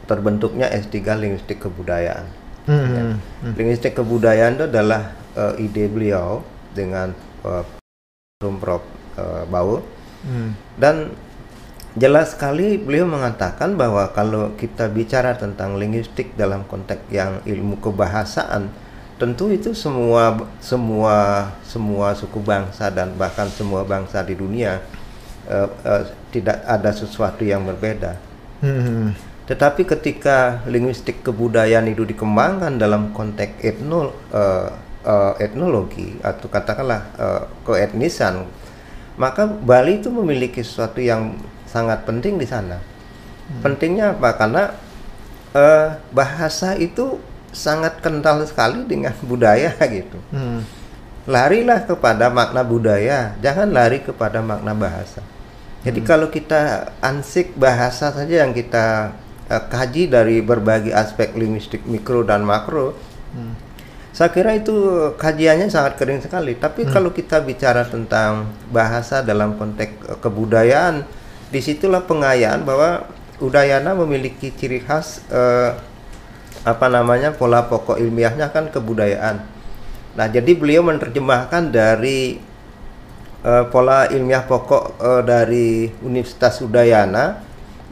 terbentuknya 0.09 0.73
S3 0.73 1.21
Linguistik 1.21 1.63
Kebudayaan. 1.63 2.27
Hmm. 2.65 2.87
Ya. 2.89 3.05
Hmm. 3.45 3.55
Linguistik 3.59 3.93
Kebudayaan 3.93 4.57
itu 4.57 4.65
adalah 4.73 5.13
uh, 5.37 5.55
ide 5.61 5.85
beliau 5.91 6.41
dengan 6.73 7.13
uh, 7.45 7.65
Prof 8.41 8.83
uh, 9.21 9.45
Bau 9.47 9.85
hmm. 10.25 10.81
dan 10.81 11.13
jelas 11.93 12.33
sekali 12.33 12.81
beliau 12.81 13.05
mengatakan 13.05 13.77
bahwa 13.77 14.09
kalau 14.17 14.57
kita 14.57 14.89
bicara 14.89 15.37
tentang 15.37 15.77
linguistik 15.77 16.33
dalam 16.41 16.65
konteks 16.65 17.05
yang 17.13 17.45
ilmu 17.45 17.77
kebahasaan 17.85 18.73
tentu 19.21 19.53
itu 19.53 19.71
semua 19.77 20.35
semua 20.59 21.47
semua 21.63 22.17
suku 22.17 22.43
bangsa 22.43 22.91
dan 22.91 23.15
bahkan 23.15 23.47
semua 23.53 23.85
bangsa 23.87 24.25
di 24.25 24.35
dunia 24.35 24.83
uh, 25.47 25.69
uh, 25.69 26.03
tidak 26.35 26.65
ada 26.67 26.91
sesuatu 26.91 27.47
yang 27.47 27.63
berbeda. 27.63 28.19
Hmm. 28.65 29.15
Tetapi 29.47 29.85
ketika 29.85 30.65
linguistik 30.67 31.21
kebudayaan 31.23 31.87
itu 31.93 32.03
dikembangkan 32.03 32.79
dalam 32.81 33.15
konteks 33.15 33.63
etno 33.63 34.11
uh, 34.33 34.71
uh, 35.05 35.35
etnologi 35.39 36.19
atau 36.23 36.47
katakanlah 36.51 37.03
uh, 37.19 37.43
keetnisan, 37.67 38.47
maka 39.19 39.47
Bali 39.47 40.01
itu 40.01 40.09
memiliki 40.09 40.63
sesuatu 40.63 40.99
yang 40.99 41.37
sangat 41.73 42.05
penting 42.05 42.37
di 42.37 42.45
sana. 42.45 42.77
Hmm. 42.77 43.61
Pentingnya 43.65 44.13
apa? 44.13 44.37
Karena 44.37 44.65
uh, 45.57 45.97
bahasa 46.13 46.77
itu 46.77 47.17
sangat 47.53 48.01
kental 48.05 48.45
sekali 48.45 48.85
dengan 48.85 49.17
budaya 49.31 49.73
gitu. 49.89 50.21
Hmm. 50.29 50.61
Larilah 51.25 51.87
kepada 51.87 52.29
makna 52.29 52.61
budaya, 52.67 53.33
jangan 53.41 53.73
lari 53.73 54.05
kepada 54.05 54.45
makna 54.45 54.77
bahasa. 54.77 55.25
Jadi 55.83 56.03
hmm. 56.03 56.09
kalau 56.09 56.29
kita 56.29 56.93
ansik 56.99 57.55
bahasa 57.55 58.11
saja 58.11 58.43
yang 58.43 58.53
kita 58.53 59.15
uh, 59.47 59.65
kaji 59.71 60.11
dari 60.11 60.43
berbagai 60.43 60.91
aspek 60.91 61.33
linguistik 61.39 61.87
mikro 61.87 62.27
dan 62.27 62.43
makro, 62.43 62.99
hmm. 63.35 63.55
saya 64.11 64.35
kira 64.35 64.59
itu 64.59 64.75
kajiannya 65.15 65.71
sangat 65.71 65.95
kering 65.95 66.23
sekali. 66.27 66.59
Tapi 66.59 66.87
hmm. 66.87 66.91
kalau 66.91 67.15
kita 67.15 67.39
bicara 67.39 67.87
tentang 67.87 68.51
bahasa 68.75 69.23
dalam 69.23 69.55
konteks 69.55 70.11
uh, 70.11 70.19
kebudayaan, 70.19 71.07
di 71.53 71.61
situlah 71.61 72.03
pengayaan 72.09 72.65
bahwa 72.65 73.05
Udayana 73.43 73.93
memiliki 73.99 74.55
ciri 74.55 74.79
khas 74.81 75.21
uh, 75.29 75.75
apa 76.63 76.87
namanya 76.87 77.35
pola 77.35 77.67
pokok 77.67 77.99
ilmiahnya 77.99 78.55
kan 78.55 78.71
kebudayaan. 78.71 79.43
Nah, 80.15 80.27
jadi 80.31 80.55
beliau 80.55 80.87
menerjemahkan 80.87 81.75
dari 81.75 82.39
uh, 83.43 83.67
pola 83.67 84.07
ilmiah 84.15 84.47
pokok 84.47 84.85
uh, 85.03 85.23
dari 85.27 85.91
Universitas 86.07 86.63
Udayana 86.63 87.43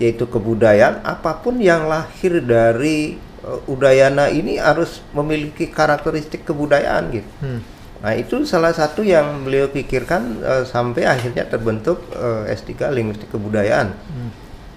yaitu 0.01 0.25
kebudayaan 0.25 1.05
apa 1.05 1.37
pun 1.45 1.61
yang 1.61 1.91
lahir 1.91 2.41
dari 2.41 3.19
uh, 3.43 3.61
Udayana 3.69 4.31
ini 4.31 4.57
harus 4.57 5.03
memiliki 5.13 5.67
karakteristik 5.69 6.47
kebudayaan 6.47 7.05
gitu. 7.11 7.31
Hmm. 7.43 7.61
Nah, 8.01 8.17
itu 8.17 8.49
salah 8.49 8.73
satu 8.73 9.05
yang 9.05 9.45
beliau 9.45 9.69
pikirkan 9.69 10.41
uh, 10.41 10.65
sampai 10.65 11.05
akhirnya 11.05 11.45
terbentuk 11.45 12.01
uh, 12.17 12.49
S3 12.49 12.89
Linguistik 12.97 13.29
Kebudayaan. 13.29 13.93
Hmm. 13.93 14.31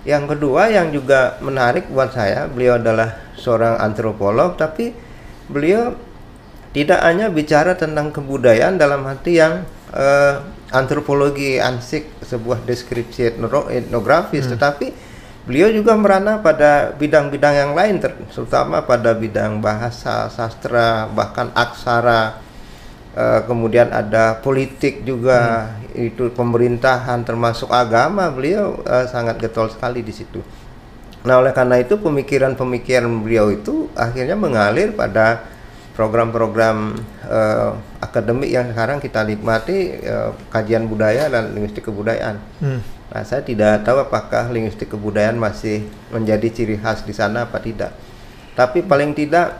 Yang 0.04 0.36
kedua 0.36 0.68
yang 0.68 0.92
juga 0.92 1.40
menarik 1.40 1.88
buat 1.88 2.12
saya, 2.12 2.52
beliau 2.52 2.76
adalah 2.76 3.16
seorang 3.40 3.80
antropolog 3.80 4.60
tapi 4.60 4.92
beliau 5.48 5.96
tidak 6.76 7.00
hanya 7.06 7.32
bicara 7.32 7.80
tentang 7.80 8.12
kebudayaan 8.12 8.76
dalam 8.76 9.08
arti 9.08 9.40
yang 9.40 9.64
uh, 9.96 10.44
antropologi 10.74 11.62
ansik 11.62 12.10
sebuah 12.26 12.66
deskripsi 12.66 13.40
etnografis 13.72 14.50
hmm. 14.50 14.52
tetapi 14.58 14.88
beliau 15.46 15.70
juga 15.70 15.94
merana 15.96 16.42
pada 16.42 16.92
bidang-bidang 16.98 17.56
yang 17.56 17.72
lain 17.72 18.02
terutama 18.04 18.84
pada 18.84 19.14
bidang 19.16 19.62
bahasa, 19.64 20.28
sastra, 20.28 21.08
bahkan 21.08 21.54
aksara 21.54 22.42
Uh, 23.14 23.46
kemudian 23.46 23.94
ada 23.94 24.42
politik 24.42 25.06
juga 25.06 25.70
hmm. 25.70 26.10
itu 26.10 26.34
pemerintahan 26.34 27.22
termasuk 27.22 27.70
agama 27.70 28.26
beliau 28.34 28.82
uh, 28.90 29.06
sangat 29.06 29.38
getol 29.38 29.70
sekali 29.70 30.02
di 30.02 30.10
situ. 30.10 30.42
Nah 31.22 31.38
oleh 31.38 31.54
karena 31.54 31.78
itu 31.78 32.02
pemikiran-pemikiran 32.02 33.06
beliau 33.22 33.54
itu 33.54 33.86
akhirnya 33.94 34.34
mengalir 34.34 34.98
pada 34.98 35.46
program-program 35.94 36.98
uh, 37.30 37.78
akademik 38.02 38.50
yang 38.50 38.74
sekarang 38.74 38.98
kita 38.98 39.22
nikmati 39.22 39.94
uh, 40.10 40.34
kajian 40.50 40.90
budaya 40.90 41.30
dan 41.30 41.54
linguistik 41.54 41.86
kebudayaan. 41.86 42.42
Hmm. 42.66 42.82
Nah 43.14 43.22
saya 43.22 43.46
tidak 43.46 43.86
tahu 43.86 44.02
apakah 44.02 44.50
linguistik 44.50 44.90
kebudayaan 44.90 45.38
masih 45.38 45.86
menjadi 46.10 46.50
ciri 46.50 46.82
khas 46.82 47.06
di 47.06 47.14
sana 47.14 47.46
apa 47.46 47.62
tidak. 47.62 47.94
Tapi 48.58 48.82
paling 48.82 49.14
tidak 49.14 49.54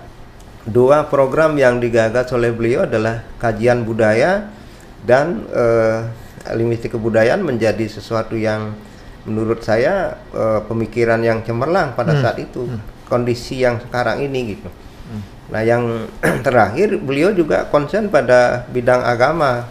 dua 0.64 1.12
program 1.12 1.60
yang 1.60 1.84
digagas 1.84 2.32
oleh 2.32 2.56
beliau 2.56 2.88
adalah 2.88 3.24
kajian 3.40 3.84
budaya 3.84 4.48
dan 5.04 5.44
uh, 5.52 6.08
linguistik 6.56 6.96
kebudayaan 6.96 7.44
menjadi 7.44 7.84
sesuatu 7.88 8.40
yang 8.40 8.76
menurut 9.24 9.64
saya 9.64 10.20
uh, 10.36 10.64
pemikiran 10.68 11.20
yang 11.24 11.44
cemerlang 11.44 11.96
pada 11.96 12.16
hmm. 12.16 12.22
saat 12.24 12.38
itu 12.40 12.68
hmm. 12.68 13.08
kondisi 13.08 13.64
yang 13.64 13.80
sekarang 13.80 14.24
ini 14.24 14.56
gitu. 14.56 14.68
Hmm. 14.68 15.22
Nah 15.52 15.62
yang 15.64 15.84
terakhir 16.48 17.00
beliau 17.00 17.32
juga 17.36 17.68
konsen 17.68 18.08
pada 18.12 18.68
bidang 18.72 19.04
agama. 19.04 19.68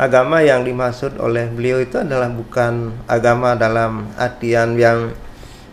Agama 0.00 0.40
yang 0.40 0.64
dimaksud 0.64 1.20
oleh 1.20 1.44
beliau 1.52 1.76
itu 1.76 2.00
adalah 2.00 2.32
bukan 2.32 3.04
agama 3.04 3.52
dalam 3.52 4.08
artian 4.16 4.72
yang 4.80 5.12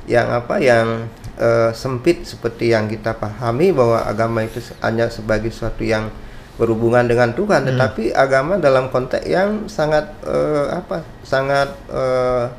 yang 0.03 0.27
apa 0.27 0.59
yang 0.59 1.07
uh, 1.39 1.71
sempit 1.71 2.25
seperti 2.25 2.73
yang 2.73 2.89
kita 2.89 3.15
pahami 3.15 3.71
bahwa 3.71 4.03
agama 4.03 4.43
itu 4.43 4.59
hanya 4.81 5.07
sebagai 5.07 5.53
sesuatu 5.53 5.85
yang 5.85 6.09
berhubungan 6.57 7.05
dengan 7.05 7.37
Tuhan, 7.37 7.63
hmm. 7.63 7.69
tetapi 7.73 8.03
agama 8.17 8.57
dalam 8.57 8.89
konteks 8.89 9.29
yang 9.29 9.69
sangat 9.69 10.09
uh, 10.25 10.73
apa 10.73 11.05
sangat 11.21 11.69
uh, 11.93 12.49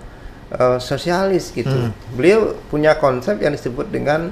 uh, 0.54 0.78
sosialis 0.78 1.50
gitu. 1.50 1.90
Hmm. 1.90 1.90
Beliau 2.14 2.54
punya 2.70 2.94
konsep 2.94 3.42
yang 3.42 3.52
disebut 3.52 3.90
dengan 3.90 4.30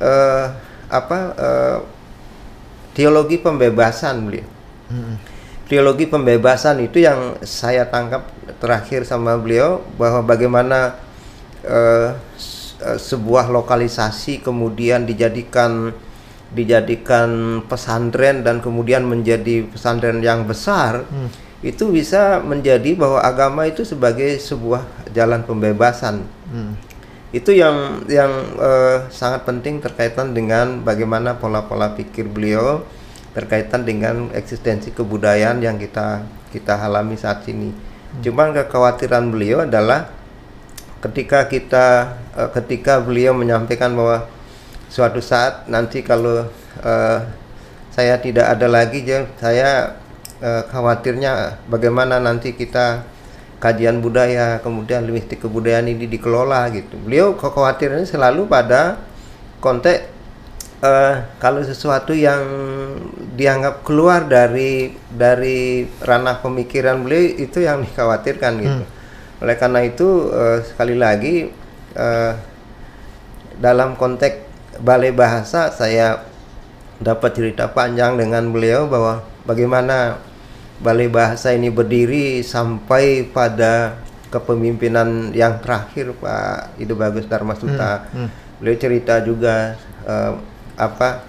uh, 0.00 0.46
apa 0.88 1.18
uh, 1.36 1.78
teologi 2.96 3.36
pembebasan 3.36 4.24
beliau. 4.24 4.48
Teologi 5.64 6.04
pembebasan 6.04 6.84
itu 6.84 7.00
yang 7.00 7.40
saya 7.42 7.88
tangkap 7.88 8.28
terakhir 8.60 9.08
sama 9.08 9.34
beliau 9.40 9.80
bahwa 9.96 10.20
bagaimana 10.22 10.94
eh, 11.64 12.12
eh, 12.84 12.98
sebuah 13.00 13.48
lokalisasi 13.48 14.44
kemudian 14.44 15.08
dijadikan 15.08 15.90
dijadikan 16.54 17.60
pesantren 17.66 18.46
dan 18.46 18.62
kemudian 18.62 19.02
menjadi 19.02 19.66
pesantren 19.66 20.22
yang 20.22 20.46
besar 20.46 21.02
itu 21.64 21.88
bisa 21.88 22.44
menjadi 22.44 22.92
bahwa 22.92 23.24
agama 23.24 23.64
itu 23.64 23.88
sebagai 23.88 24.36
sebuah 24.36 24.84
jalan 25.16 25.42
pembebasan. 25.48 26.20
Itu 27.32 27.50
yang 27.56 28.04
yang 28.06 28.30
eh, 28.60 29.08
sangat 29.08 29.48
penting 29.48 29.80
terkaitan 29.80 30.36
dengan 30.36 30.84
bagaimana 30.84 31.40
pola-pola 31.40 31.96
pikir 31.96 32.28
beliau 32.28 32.84
terkaitan 33.34 33.82
dengan 33.82 34.30
eksistensi 34.30 34.94
kebudayaan 34.94 35.58
yang 35.58 35.80
kita 35.80 36.22
kita 36.54 36.78
alami 36.78 37.18
saat 37.18 37.42
ini. 37.50 37.74
Cuman 38.22 38.54
kekhawatiran 38.54 39.32
beliau 39.34 39.66
adalah 39.66 40.12
ketika 41.04 41.44
kita 41.52 42.16
eh, 42.32 42.50
ketika 42.56 43.04
beliau 43.04 43.36
menyampaikan 43.36 43.92
bahwa 43.92 44.24
suatu 44.88 45.20
saat 45.20 45.68
nanti 45.68 46.00
kalau 46.00 46.48
eh, 46.80 47.18
saya 47.92 48.18
tidak 48.18 48.48
ada 48.56 48.66
lagi 48.66 49.04
ya, 49.04 49.28
saya 49.36 50.00
eh, 50.40 50.62
khawatirnya 50.72 51.60
bagaimana 51.68 52.16
nanti 52.18 52.56
kita 52.56 53.04
kajian 53.60 54.00
budaya 54.00 54.60
kemudian 54.60 55.04
linguistik 55.04 55.44
kebudayaan 55.44 55.92
ini 55.92 56.08
dikelola 56.08 56.72
gitu. 56.72 56.96
Beliau 57.00 57.36
kekhawatirannya 57.36 58.08
selalu 58.08 58.48
pada 58.48 58.96
konteks 59.60 60.08
eh, 60.80 61.14
kalau 61.36 61.60
sesuatu 61.60 62.16
yang 62.16 62.40
dianggap 63.36 63.84
keluar 63.84 64.24
dari 64.24 64.96
dari 65.12 65.84
ranah 66.00 66.40
pemikiran 66.40 67.02
beliau 67.04 67.24
itu 67.34 67.60
yang 67.60 67.84
dikhawatirkan 67.84 68.52
gitu 68.62 68.93
oleh 69.44 69.56
karena 69.60 69.84
itu 69.84 70.32
eh, 70.32 70.64
sekali 70.64 70.96
lagi 70.96 71.52
eh, 71.94 72.32
dalam 73.60 73.94
konteks 73.94 74.40
balai 74.80 75.12
bahasa 75.14 75.70
saya 75.70 76.24
dapat 76.98 77.36
cerita 77.36 77.68
panjang 77.70 78.16
dengan 78.16 78.48
beliau 78.50 78.88
bahwa 78.88 79.22
bagaimana 79.44 80.18
balai 80.80 81.06
bahasa 81.06 81.54
ini 81.54 81.70
berdiri 81.70 82.42
sampai 82.42 83.28
pada 83.30 84.00
kepemimpinan 84.32 85.30
yang 85.30 85.62
terakhir 85.62 86.10
Pak 86.18 86.80
Ido 86.82 86.98
Bagus 86.98 87.30
Darmasuta. 87.30 88.10
Beliau 88.58 88.76
cerita 88.80 89.22
juga 89.22 89.78
eh, 90.08 90.32
apa 90.74 91.22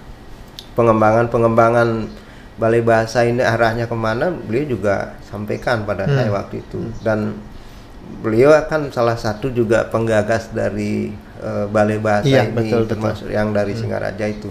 pengembangan-pengembangan 0.74 2.10
balai 2.56 2.80
bahasa 2.82 3.22
ini 3.22 3.44
arahnya 3.44 3.86
ke 3.86 3.94
mana 3.94 4.32
beliau 4.32 4.74
juga 4.74 5.14
sampaikan 5.28 5.84
pada 5.86 6.08
saya 6.08 6.32
waktu 6.32 6.64
itu. 6.64 6.90
Dan 7.04 7.38
beliau 8.22 8.54
akan 8.54 8.90
salah 8.90 9.14
satu 9.18 9.52
juga 9.52 9.86
penggagas 9.86 10.50
dari 10.50 11.12
eh, 11.42 11.66
balai 11.70 11.98
bahasa 12.00 12.26
Iya, 12.26 12.50
ini 12.50 12.54
betul, 12.54 12.82
betul. 12.84 12.90
termasuk 12.96 13.28
yang 13.30 13.52
dari 13.54 13.72
Singaraja 13.76 14.26
itu. 14.26 14.50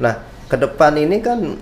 Nah, 0.00 0.14
ke 0.48 0.56
depan 0.56 0.96
ini 0.96 1.20
kan 1.20 1.58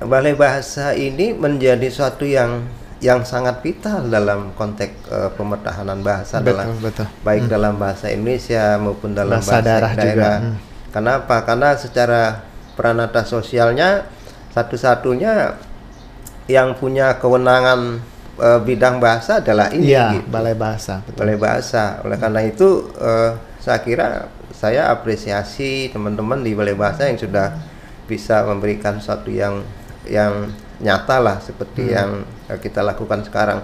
balai 0.00 0.32
bahasa 0.38 0.94
ini 0.94 1.34
menjadi 1.34 1.90
suatu 1.90 2.22
yang 2.24 2.64
yang 2.98 3.22
sangat 3.22 3.62
vital 3.62 4.10
dalam 4.10 4.50
konteks 4.58 4.94
eh, 5.06 5.30
pemetahanan 5.38 6.02
bahasa 6.02 6.42
Betul, 6.42 6.50
dalam 6.50 6.68
betul. 6.82 7.06
baik 7.22 7.44
dalam 7.46 7.74
bahasa 7.78 8.10
Indonesia 8.10 8.74
maupun 8.78 9.14
dalam 9.14 9.38
Bahasa 9.38 9.62
bahasa, 9.62 9.66
daerah 9.66 9.92
juga, 9.94 10.30
hmm. 10.42 10.56
Kenapa? 10.88 11.36
Karena 11.44 11.76
secara 11.76 12.22
peranata 12.74 13.22
sosialnya 13.22 14.08
satu-satunya 14.50 15.54
yang 16.48 16.74
punya 16.74 17.20
kewenangan 17.20 18.00
eh, 18.38 18.60
bidang 18.62 18.98
bahasa 18.98 19.38
adalah 19.38 19.68
ini 19.70 19.92
Iya, 19.92 20.18
gitu 20.18 20.30
balai 20.30 20.54
bahasa. 20.54 21.02
Betul. 21.04 21.20
oleh 21.26 21.36
bahasa. 21.36 21.82
Oleh 22.02 22.16
karena 22.16 22.40
itu 22.42 22.68
eh, 22.96 23.30
saya 23.58 23.78
kira 23.82 24.08
saya 24.54 24.88
apresiasi 24.90 25.92
teman-teman 25.92 26.40
di 26.40 26.54
balai 26.54 26.74
bahasa 26.74 27.06
yang 27.06 27.18
sudah 27.18 27.54
bisa 28.08 28.42
memberikan 28.42 28.96
sesuatu 28.98 29.28
yang 29.28 29.60
yang 30.08 30.48
nyata 30.80 31.20
lah 31.20 31.36
seperti 31.38 31.92
yang 31.92 32.22
eh, 32.48 32.56
kita 32.56 32.80
lakukan 32.80 33.26
sekarang. 33.26 33.60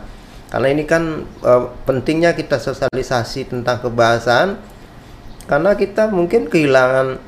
Karena 0.50 0.68
ini 0.68 0.84
kan 0.84 1.02
eh, 1.24 1.64
pentingnya 1.82 2.34
kita 2.34 2.58
sosialisasi 2.58 3.48
tentang 3.48 3.80
kebahasaan 3.80 4.58
karena 5.44 5.76
kita 5.76 6.08
mungkin 6.08 6.48
kehilangan 6.48 7.20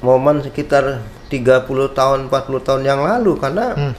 momen 0.00 0.40
sekitar 0.40 1.02
30 1.28 1.66
tahun 1.92 2.18
40 2.26 2.66
tahun 2.66 2.82
yang 2.82 3.00
lalu 3.02 3.36
karena 3.36 3.94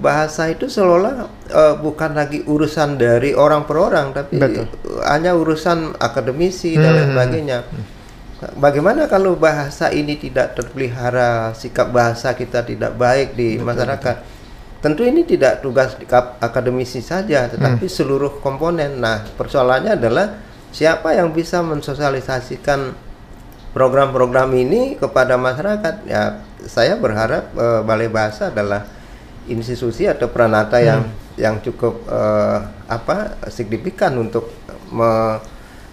bahasa 0.00 0.48
itu 0.48 0.66
seolah 0.66 1.28
eh, 1.46 1.74
bukan 1.76 2.16
lagi 2.16 2.40
urusan 2.42 2.96
dari 2.96 3.36
orang 3.36 3.68
per 3.68 3.76
orang 3.76 4.16
tapi 4.16 4.40
Betul. 4.40 4.66
hanya 5.04 5.36
urusan 5.36 6.00
akademisi 6.00 6.74
dan 6.74 6.96
lain 6.96 7.04
Hmm. 7.04 7.12
sebagainya. 7.14 7.58
Bagaimana 8.56 9.04
kalau 9.04 9.36
bahasa 9.36 9.92
ini 9.92 10.16
tidak 10.16 10.56
terpelihara, 10.56 11.52
sikap 11.52 11.92
bahasa 11.92 12.32
kita 12.32 12.64
tidak 12.64 12.96
baik 12.96 13.36
di 13.36 13.60
masyarakat? 13.60 14.16
Tentu 14.80 15.04
ini 15.04 15.28
tidak 15.28 15.60
tugas 15.60 15.92
akademisi 16.40 17.04
saja, 17.04 17.52
tetapi 17.52 17.84
seluruh 17.84 18.40
komponen. 18.40 18.96
Nah, 18.96 19.28
persoalannya 19.36 19.92
adalah 19.92 20.40
siapa 20.72 21.12
yang 21.12 21.36
bisa 21.36 21.60
mensosialisasikan 21.60 22.96
program-program 23.76 24.48
ini 24.56 24.96
kepada 24.96 25.36
masyarakat? 25.36 26.08
Ya, 26.08 26.40
saya 26.64 26.96
berharap 26.96 27.52
eh, 27.52 27.80
Balai 27.84 28.08
Bahasa 28.08 28.48
adalah 28.48 28.88
institusi 29.46 30.04
atau 30.04 30.28
peranata 30.28 30.76
yang 30.82 31.06
yang 31.38 31.56
cukup 31.64 32.04
eh, 32.04 32.58
apa 32.84 33.40
signifikan 33.48 34.12
untuk 34.18 34.52
me- 34.92 35.40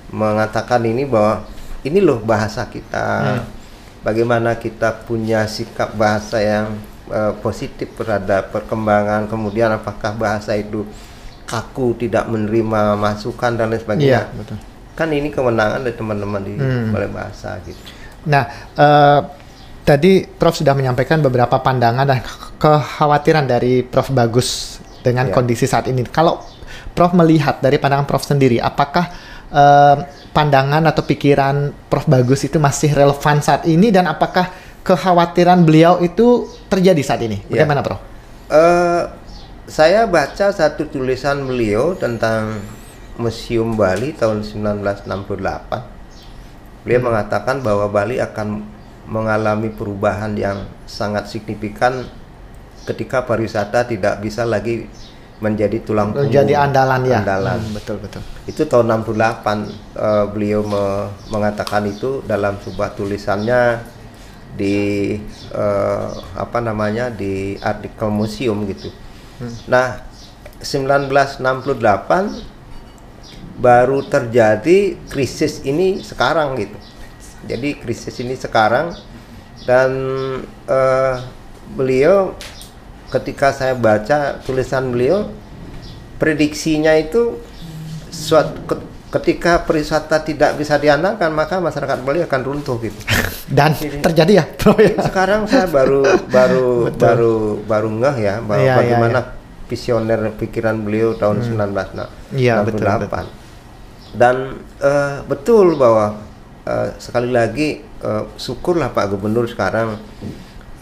mengatakan 0.08 0.84
ini 0.84 1.04
bahwa 1.08 1.44
ini 1.84 2.00
loh 2.00 2.20
bahasa 2.20 2.68
kita. 2.68 3.44
Bagaimana 3.98 4.56
kita 4.56 5.04
punya 5.04 5.44
sikap 5.52 5.92
bahasa 6.00 6.40
yang 6.40 6.80
eh, 7.12 7.34
positif 7.44 7.92
terhadap 7.96 8.56
perkembangan, 8.56 9.28
kemudian 9.28 9.72
apakah 9.74 10.16
bahasa 10.16 10.56
itu 10.56 10.88
kaku, 11.48 11.96
tidak 11.96 12.28
menerima 12.28 12.96
masukan 12.96 13.56
dan 13.56 13.68
lain 13.72 13.80
sebagainya. 13.84 14.28
Iya, 14.28 14.36
betul. 14.36 14.58
Kan 14.96 15.12
ini 15.12 15.28
kewenangan 15.32 15.84
dari 15.84 15.96
teman-teman 15.96 16.42
di 16.44 16.56
Hmm. 16.56 16.92
Balai 16.92 17.08
Bahasa 17.12 17.60
gitu. 17.68 17.80
Nah, 18.28 18.48
eh, 18.76 19.20
tadi 19.84 20.24
Prof 20.28 20.56
sudah 20.56 20.76
menyampaikan 20.76 21.20
beberapa 21.20 21.60
pandangan 21.60 22.08
dan 22.08 22.20
kekhawatiran 22.58 23.46
dari 23.46 23.86
Prof 23.86 24.10
Bagus 24.14 24.82
dengan 25.06 25.30
Ya. 25.30 25.34
kondisi 25.34 25.66
saat 25.70 25.88
ini. 25.88 26.04
Kalau 26.10 26.42
Prof 26.98 27.14
melihat 27.14 27.62
dari 27.62 27.78
pandangan 27.78 28.10
Prof 28.10 28.26
sendiri, 28.26 28.58
apakah 28.58 29.10
eh, 29.48 29.96
pandangan 30.36 30.84
atau 30.90 31.08
pikiran 31.08 31.72
Prof 31.88 32.06
Bagus 32.10 32.44
itu 32.44 32.60
masih 32.60 32.92
relevan 32.92 33.40
saat 33.40 33.64
ini 33.64 33.94
dan 33.94 34.10
apakah 34.10 34.52
kekhawatiran 34.84 35.64
beliau 35.64 36.04
itu 36.04 36.50
terjadi 36.68 37.02
saat 37.06 37.22
ini? 37.24 37.40
Ya. 37.48 37.64
Bagaimana, 37.64 37.82
Prof? 37.86 38.00
Eh, 38.52 39.04
saya 39.68 40.08
baca 40.08 40.52
satu 40.52 40.88
tulisan 40.88 41.44
beliau 41.44 41.96
tentang 41.96 42.60
Museum 43.20 43.76
Bali 43.76 44.14
tahun 44.14 44.46
1968. 44.46 45.84
Beliau 46.88 47.02
mengatakan 47.04 47.60
bahwa 47.60 47.92
Bali 47.92 48.22
akan 48.22 48.64
mengalami 49.08 49.72
perubahan 49.72 50.36
yang 50.40 50.68
sangat 50.88 51.28
signifikan 51.28 52.08
ketika 52.88 53.22
pariwisata 53.22 53.84
tidak 53.84 54.24
bisa 54.24 54.48
lagi 54.48 54.88
menjadi 55.38 55.86
tulang 55.86 56.16
punggung 56.18 56.34
Menjadi 56.34 56.54
andalan 56.58 57.02
ya. 57.06 57.22
andalan. 57.22 57.60
Hmm, 57.62 57.74
betul, 57.78 58.02
betul. 58.02 58.24
Itu 58.50 58.66
tahun 58.66 58.90
68 59.06 59.70
eh, 59.94 60.26
beliau 60.34 60.66
me- 60.66 61.14
mengatakan 61.30 61.86
itu 61.86 62.26
dalam 62.26 62.58
sebuah 62.58 62.98
tulisannya 62.98 63.78
di 64.58 65.14
eh, 65.54 66.10
apa 66.34 66.58
namanya 66.58 67.14
di 67.14 67.54
artikel 67.62 68.10
museum 68.10 68.66
gitu. 68.66 68.90
Nah, 69.70 70.02
1968 70.58 71.38
baru 73.58 74.02
terjadi 74.06 74.98
krisis 75.06 75.62
ini 75.62 76.02
sekarang 76.02 76.58
gitu. 76.58 76.78
Jadi 77.46 77.78
krisis 77.78 78.18
ini 78.18 78.34
sekarang 78.34 78.98
dan 79.70 79.92
eh, 80.66 81.16
beliau 81.74 82.34
ketika 83.08 83.56
saya 83.56 83.74
baca 83.74 84.40
tulisan 84.44 84.92
beliau 84.92 85.32
prediksinya 86.18 86.92
itu 86.98 87.40
suatu 88.12 88.58
ke- 88.66 88.88
ketika 89.08 89.64
pariwisata 89.64 90.20
tidak 90.20 90.60
bisa 90.60 90.76
diandalkan 90.76 91.32
maka 91.32 91.64
masyarakat 91.64 92.04
Bali 92.04 92.20
akan 92.28 92.42
runtuh 92.44 92.76
gitu. 92.84 92.98
Dan 93.48 93.72
terjadi 93.78 94.44
ya, 94.44 94.46
ya. 94.84 95.00
Sekarang 95.08 95.48
saya 95.48 95.72
baru 95.72 96.04
baru 96.28 96.68
baru 97.04 97.36
baru 97.64 97.90
ngeh 98.04 98.16
ya 98.20 98.36
bahwa 98.44 98.60
Iya, 98.60 98.68
iya, 98.68 98.76
bagaimana 98.76 99.20
visioner 99.68 100.20
pikiran 100.36 100.76
beliau 100.84 101.16
tahun 101.16 101.44
1968. 101.44 102.36
Iya, 102.36 102.64
betul, 102.64 102.88
Dan 104.16 104.36
eh, 104.84 105.16
betul 105.28 105.80
bahwa 105.80 106.20
eh, 106.68 106.90
sekali 107.00 107.32
lagi 107.32 107.80
eh, 107.84 108.24
syukurlah 108.36 108.92
Pak 108.92 109.16
Gubernur 109.16 109.48
sekarang 109.48 109.96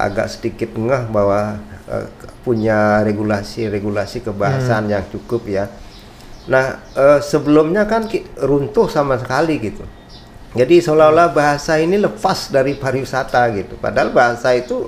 agak 0.01 0.33
sedikit 0.33 0.73
ngeh 0.73 1.07
bahwa 1.13 1.61
uh, 1.89 2.08
punya 2.45 3.02
regulasi-regulasi 3.02 4.26
kebahasaan 4.26 4.89
yang 4.89 5.06
cukup 5.10 5.45
ya. 5.50 5.65
Nah, 6.45 6.78
uh, 6.93 7.19
sebelumnya 7.21 7.89
kan 7.89 8.06
runtuh 8.41 8.86
sama 8.89 9.17
sekali 9.17 9.58
gitu. 9.58 9.82
Jadi 10.56 10.80
seolah-olah 10.80 11.36
bahasa 11.36 11.76
ini 11.82 12.00
lepas 12.00 12.48
dari 12.48 12.80
pariwisata 12.80 13.43
gitu. 13.60 13.76
Padahal 13.76 14.15
bahasa 14.15 14.56
itu 14.56 14.88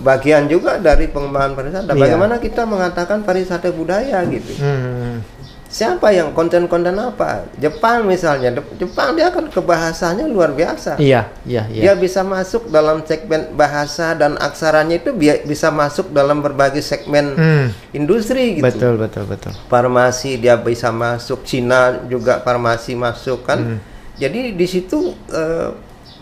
bagian 0.00 0.48
juga 0.48 0.80
dari 0.80 1.12
pengembangan 1.12 1.52
pariwisata. 1.52 1.92
Iya. 1.92 2.00
Bagaimana 2.00 2.34
kita 2.40 2.64
mengatakan 2.64 3.20
pariwisata 3.20 3.68
budaya 3.74 4.24
gitu? 4.28 4.52
Hmm. 4.64 5.20
Siapa 5.68 6.08
yang 6.16 6.32
konten-konten 6.32 6.96
apa? 6.96 7.44
Jepang 7.60 8.08
misalnya, 8.08 8.48
Jepang 8.80 9.12
dia 9.12 9.28
kan 9.28 9.52
kebahasanya 9.52 10.24
luar 10.24 10.56
biasa. 10.56 10.96
Iya, 10.96 11.28
iya, 11.44 11.68
Dia 11.68 11.92
iya. 11.92 11.94
bisa 11.94 12.24
masuk 12.24 12.72
dalam 12.72 13.04
segmen 13.04 13.52
bahasa 13.52 14.16
dan 14.16 14.40
aksaranya 14.40 14.96
itu 14.96 15.12
bi- 15.12 15.44
bisa 15.44 15.68
masuk 15.68 16.08
dalam 16.08 16.40
berbagai 16.40 16.80
segmen 16.80 17.36
Hmm. 17.36 17.66
industri 17.92 18.56
gitu. 18.56 18.64
Betul, 18.64 18.96
betul, 18.96 19.28
betul. 19.28 19.52
Farmasi 19.68 20.40
dia 20.40 20.56
bisa 20.56 20.88
masuk, 20.88 21.44
Cina 21.44 22.00
juga 22.08 22.40
farmasi 22.40 22.96
masuk 22.96 23.44
kan. 23.44 23.76
Hmm. 23.76 23.78
Jadi 24.16 24.56
di 24.56 24.64
situ 24.64 25.12
eh, 25.28 25.68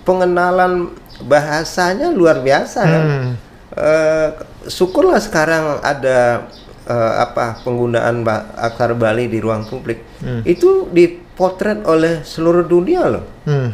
pengenalan 0.03 0.91
bahasanya 1.23 2.11
luar 2.11 2.43
biasa 2.43 2.81
kan. 2.83 3.05
Hmm. 3.07 3.33
Eh, 3.77 4.29
syukurlah 4.67 5.23
sekarang 5.23 5.79
ada 5.83 6.51
eh, 6.87 7.15
apa 7.21 7.61
penggunaan 7.67 8.23
aksara 8.57 8.95
Bali 8.95 9.27
di 9.27 9.43
ruang 9.43 9.67
publik. 9.67 10.23
Itu 10.47 10.89
dipotret 10.95 11.85
oleh 11.85 12.23
seluruh 12.23 12.65
dunia 12.65 13.03
loh. 13.11 13.25
Hmm. 13.45 13.71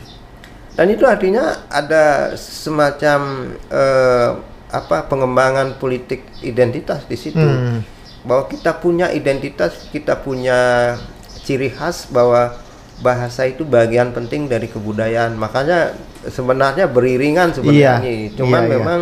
Dan 0.73 0.89
itu 0.89 1.05
artinya 1.05 1.69
ada 1.69 2.33
semacam 2.41 3.53
eh, 3.69 4.31
apa 4.73 5.05
pengembangan 5.07 5.77
politik 5.77 6.25
identitas 6.41 7.05
di 7.05 7.17
situ. 7.21 7.39
Hmm. 7.39 7.85
Bahwa 8.25 8.49
kita 8.49 8.81
punya 8.81 9.13
identitas, 9.13 9.93
kita 9.93 10.17
punya 10.25 10.95
ciri 11.43 11.69
khas 11.69 12.09
bahwa 12.09 12.55
bahasa 13.03 13.45
itu 13.51 13.67
bagian 13.67 14.15
penting 14.15 14.47
dari 14.47 14.71
kebudayaan. 14.71 15.35
Makanya 15.37 15.93
sebenarnya 16.31 16.87
beriringan 16.89 17.53
sebenarnya. 17.53 17.99
Iya, 18.01 18.39
Cuman 18.39 18.63
iya, 18.65 18.69
iya. 18.71 18.75
memang 18.79 19.01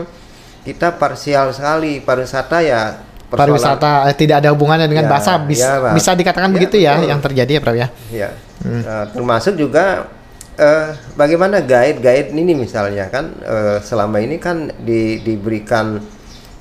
kita 0.64 0.96
parsial 0.96 1.52
sekali 1.56 2.00
pariwisata 2.04 2.58
ya 2.64 2.82
Pariwisata 3.30 4.06
eh, 4.06 4.16
tidak 4.16 4.42
ada 4.42 4.50
hubungannya 4.50 4.86
dengan 4.86 5.06
Ya, 5.06 5.10
bahasa 5.10 5.38
bis- 5.38 5.58
ya, 5.58 5.78
Pak. 5.78 5.92
bisa 5.94 6.10
dikatakan 6.12 6.50
Ya, 6.50 6.54
begitu 6.54 6.76
ya 6.76 6.92
betul. 6.94 7.08
yang 7.08 7.20
terjadi 7.20 7.52
ya 7.52 7.60
Prof 7.60 7.76
ya. 7.76 7.88
Ya, 8.10 8.30
Nah, 8.60 9.04
termasuk 9.08 9.54
juga 9.54 10.10
eh, 10.54 10.86
bagaimana 11.14 11.60
guide-guide 11.60 12.30
ini 12.30 12.52
misalnya 12.54 13.06
kan 13.06 13.32
eh, 13.40 13.78
selama 13.80 14.18
ini 14.18 14.36
kan 14.36 14.68
di- 14.76 15.18
diberikan 15.18 16.02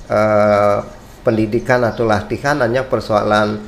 eh, 0.06 0.78
pendidikan 1.20 1.84
atau 1.84 2.04
latihan 2.04 2.56
hanya 2.60 2.82
persoalan 2.84 3.60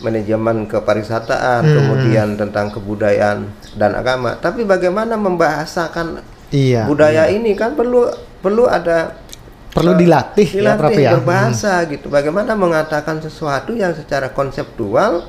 manajemen 0.00 0.66
kepariwisataan, 0.66 1.62
kemudian 1.64 2.34
tentang 2.34 2.68
kebudayaan 2.68 3.46
dan 3.74 3.94
agama. 3.94 4.36
Tapi 4.36 4.62
bagaimana 4.62 5.14
membahasakan 5.14 6.20
Iya. 6.50 6.84
budaya 6.84 7.26
ini 7.26 7.52
kan 7.52 7.72
perlu 7.72 8.06
perlu 8.38 8.64
ada 8.64 9.16
Perlu 9.74 9.92
eh, 9.92 10.06
dilatih, 10.06 10.48
ya 10.54 10.78
Prof 10.78 10.94
dilatih 10.94 11.02
ya. 11.02 11.10
berbahasa 11.18 11.72
gitu. 11.90 12.06
Bagaimana 12.06 12.54
mengatakan 12.54 13.18
sesuatu 13.18 13.74
yang 13.74 13.90
secara 13.90 14.30
konseptual 14.30 15.26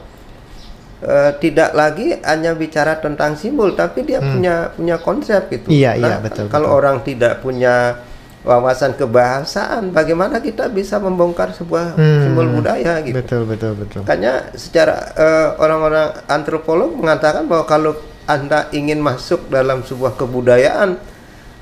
eh, 1.02 1.32
tidak 1.42 1.74
lagi 1.74 2.14
hanya 2.22 2.54
bicara 2.54 3.02
tentang 3.02 3.34
simbol, 3.36 3.74
tapi 3.74 4.06
dia 4.06 4.22
punya 4.22 4.70
punya 4.72 5.02
konsep 5.02 5.50
gitu. 5.50 5.74
Hmm. 5.74 5.80
Iya, 5.82 5.92
iya, 5.98 6.16
betul, 6.22 6.46
Kalau 6.48 6.70
betul. 6.72 6.80
orang 6.80 6.98
tidak 7.02 7.42
punya 7.42 8.06
wawasan 8.46 8.94
kebahasaan, 8.94 9.90
bagaimana 9.90 10.38
kita 10.38 10.70
bisa 10.70 11.02
membongkar 11.02 11.50
sebuah 11.50 11.98
Hmm. 11.98 12.22
simbol 12.30 12.46
budaya 12.54 13.02
gitu? 13.02 13.18
Betul, 13.18 13.42
betul, 13.50 13.74
betul. 13.74 14.06
Makanya 14.06 14.54
secara 14.54 14.96
eh, 15.18 15.48
orang-orang 15.58 16.22
antropolog 16.30 16.94
mengatakan 16.94 17.50
bahwa 17.50 17.66
kalau 17.66 17.98
Anda 18.26 18.70
ingin 18.70 19.02
masuk 19.02 19.50
dalam 19.50 19.82
sebuah 19.82 20.14
kebudayaan, 20.14 20.98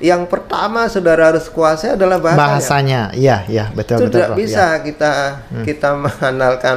yang 0.02 0.26
pertama 0.26 0.90
saudara 0.90 1.30
harus 1.30 1.46
kuasai 1.46 1.94
adalah 1.94 2.18
bahasanya. 2.18 2.42
Bahasanya, 2.42 3.00
iya, 3.14 3.36
iya, 3.46 3.64
betul, 3.70 4.02
Itu 4.02 4.04
betul. 4.10 4.14
tidak 4.18 4.30
Prof, 4.34 4.38
bisa 4.42 4.64
ya. 4.66 4.82
kita 4.82 5.12
kita 5.62 5.88
mengandalkan 5.94 6.76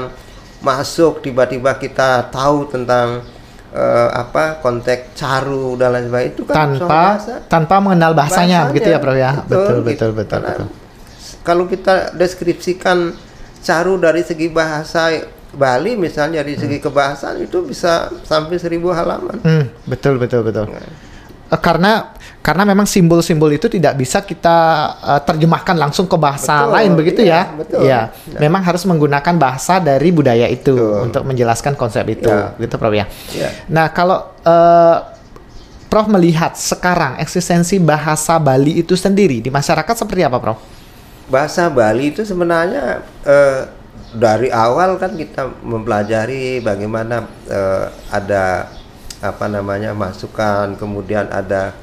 masuk 0.61 1.21
tiba-tiba 1.25 1.77
kita 1.77 2.29
tahu 2.29 2.69
tentang 2.69 3.25
eh, 3.73 4.09
apa 4.13 4.61
konteks 4.61 5.17
caru 5.17 5.77
dan 5.77 5.97
lain 5.97 6.05
sebagainya 6.09 6.31
itu 6.33 6.43
kan 6.45 6.55
tanpa 6.55 6.87
bahasa. 6.87 7.33
tanpa 7.49 7.75
mengenal 7.81 8.11
bahasanya, 8.13 8.59
begitu 8.69 8.89
ya 8.93 8.99
Prof 9.01 9.17
ya. 9.17 9.31
Betul, 9.45 9.57
gitu. 9.57 9.81
betul, 9.81 10.09
betul, 10.13 10.39
Karena 10.41 10.53
betul. 10.53 10.67
Kalau 11.41 11.63
kita 11.65 11.95
deskripsikan 12.11 13.15
caru 13.63 13.95
dari 13.97 14.21
segi 14.21 14.51
bahasa 14.51 15.15
Bali 15.57 15.95
misalnya 15.95 16.43
dari 16.43 16.59
segi 16.59 16.77
kebahasaan 16.77 17.39
itu 17.39 17.63
bisa 17.63 18.11
sampai 18.27 18.59
seribu 18.59 18.91
halaman. 18.91 19.39
Hmm, 19.41 19.65
betul, 19.87 20.19
betul, 20.19 20.43
betul. 20.43 20.67
Eh, 20.69 21.06
karena 21.55 22.11
karena 22.43 22.63
memang 22.63 22.87
simbol-simbol 22.87 23.51
itu 23.51 23.67
tidak 23.67 23.95
bisa 23.99 24.23
kita 24.23 24.55
eh, 25.03 25.21
terjemahkan 25.23 25.75
langsung 25.75 26.07
ke 26.07 26.15
bahasa 26.19 26.63
Betul, 26.63 26.75
lain 26.75 26.91
begitu 26.95 27.19
iya, 27.23 27.31
ya. 27.35 27.41
betul. 27.55 27.79
Iya. 27.83 28.01
Nah. 28.11 28.39
Memang 28.43 28.61
harus 28.63 28.83
menggunakan 28.87 29.35
bahasa 29.35 29.79
dari 29.79 30.09
budaya 30.11 30.47
itu 30.47 30.75
Betul. 30.75 31.05
untuk 31.11 31.23
menjelaskan 31.27 31.75
konsep 31.75 32.03
itu, 32.07 32.27
Ya. 32.31 32.55
gitu 32.59 32.75
Prof 32.79 32.95
ya. 32.95 33.05
Ya. 33.35 33.49
Nah, 33.67 33.91
kalau 33.91 34.31
eh, 34.43 34.97
Prof 35.87 36.07
melihat 36.11 36.55
sekarang 36.59 37.15
eksistensi 37.19 37.79
bahasa 37.79 38.35
Bali 38.39 38.79
itu 38.79 38.95
sendiri 38.99 39.39
di 39.39 39.47
masyarakat 39.47 39.95
seperti 39.95 40.27
apa, 40.27 40.39
Prof? 40.39 40.59
Bahasa 41.31 41.67
Bali 41.71 42.11
itu 42.15 42.27
sebenarnya 42.27 43.03
eh, 43.23 43.61
dari 44.15 44.47
awal 44.51 44.95
kan 44.95 45.19
kita 45.19 45.51
mempelajari 45.63 46.63
bagaimana 46.63 47.27
eh, 47.47 47.85
ada 48.07 48.71
apa 49.21 49.45
namanya 49.49 49.97
masukan, 49.97 50.77
kemudian 50.77 51.25
ada 51.33 51.73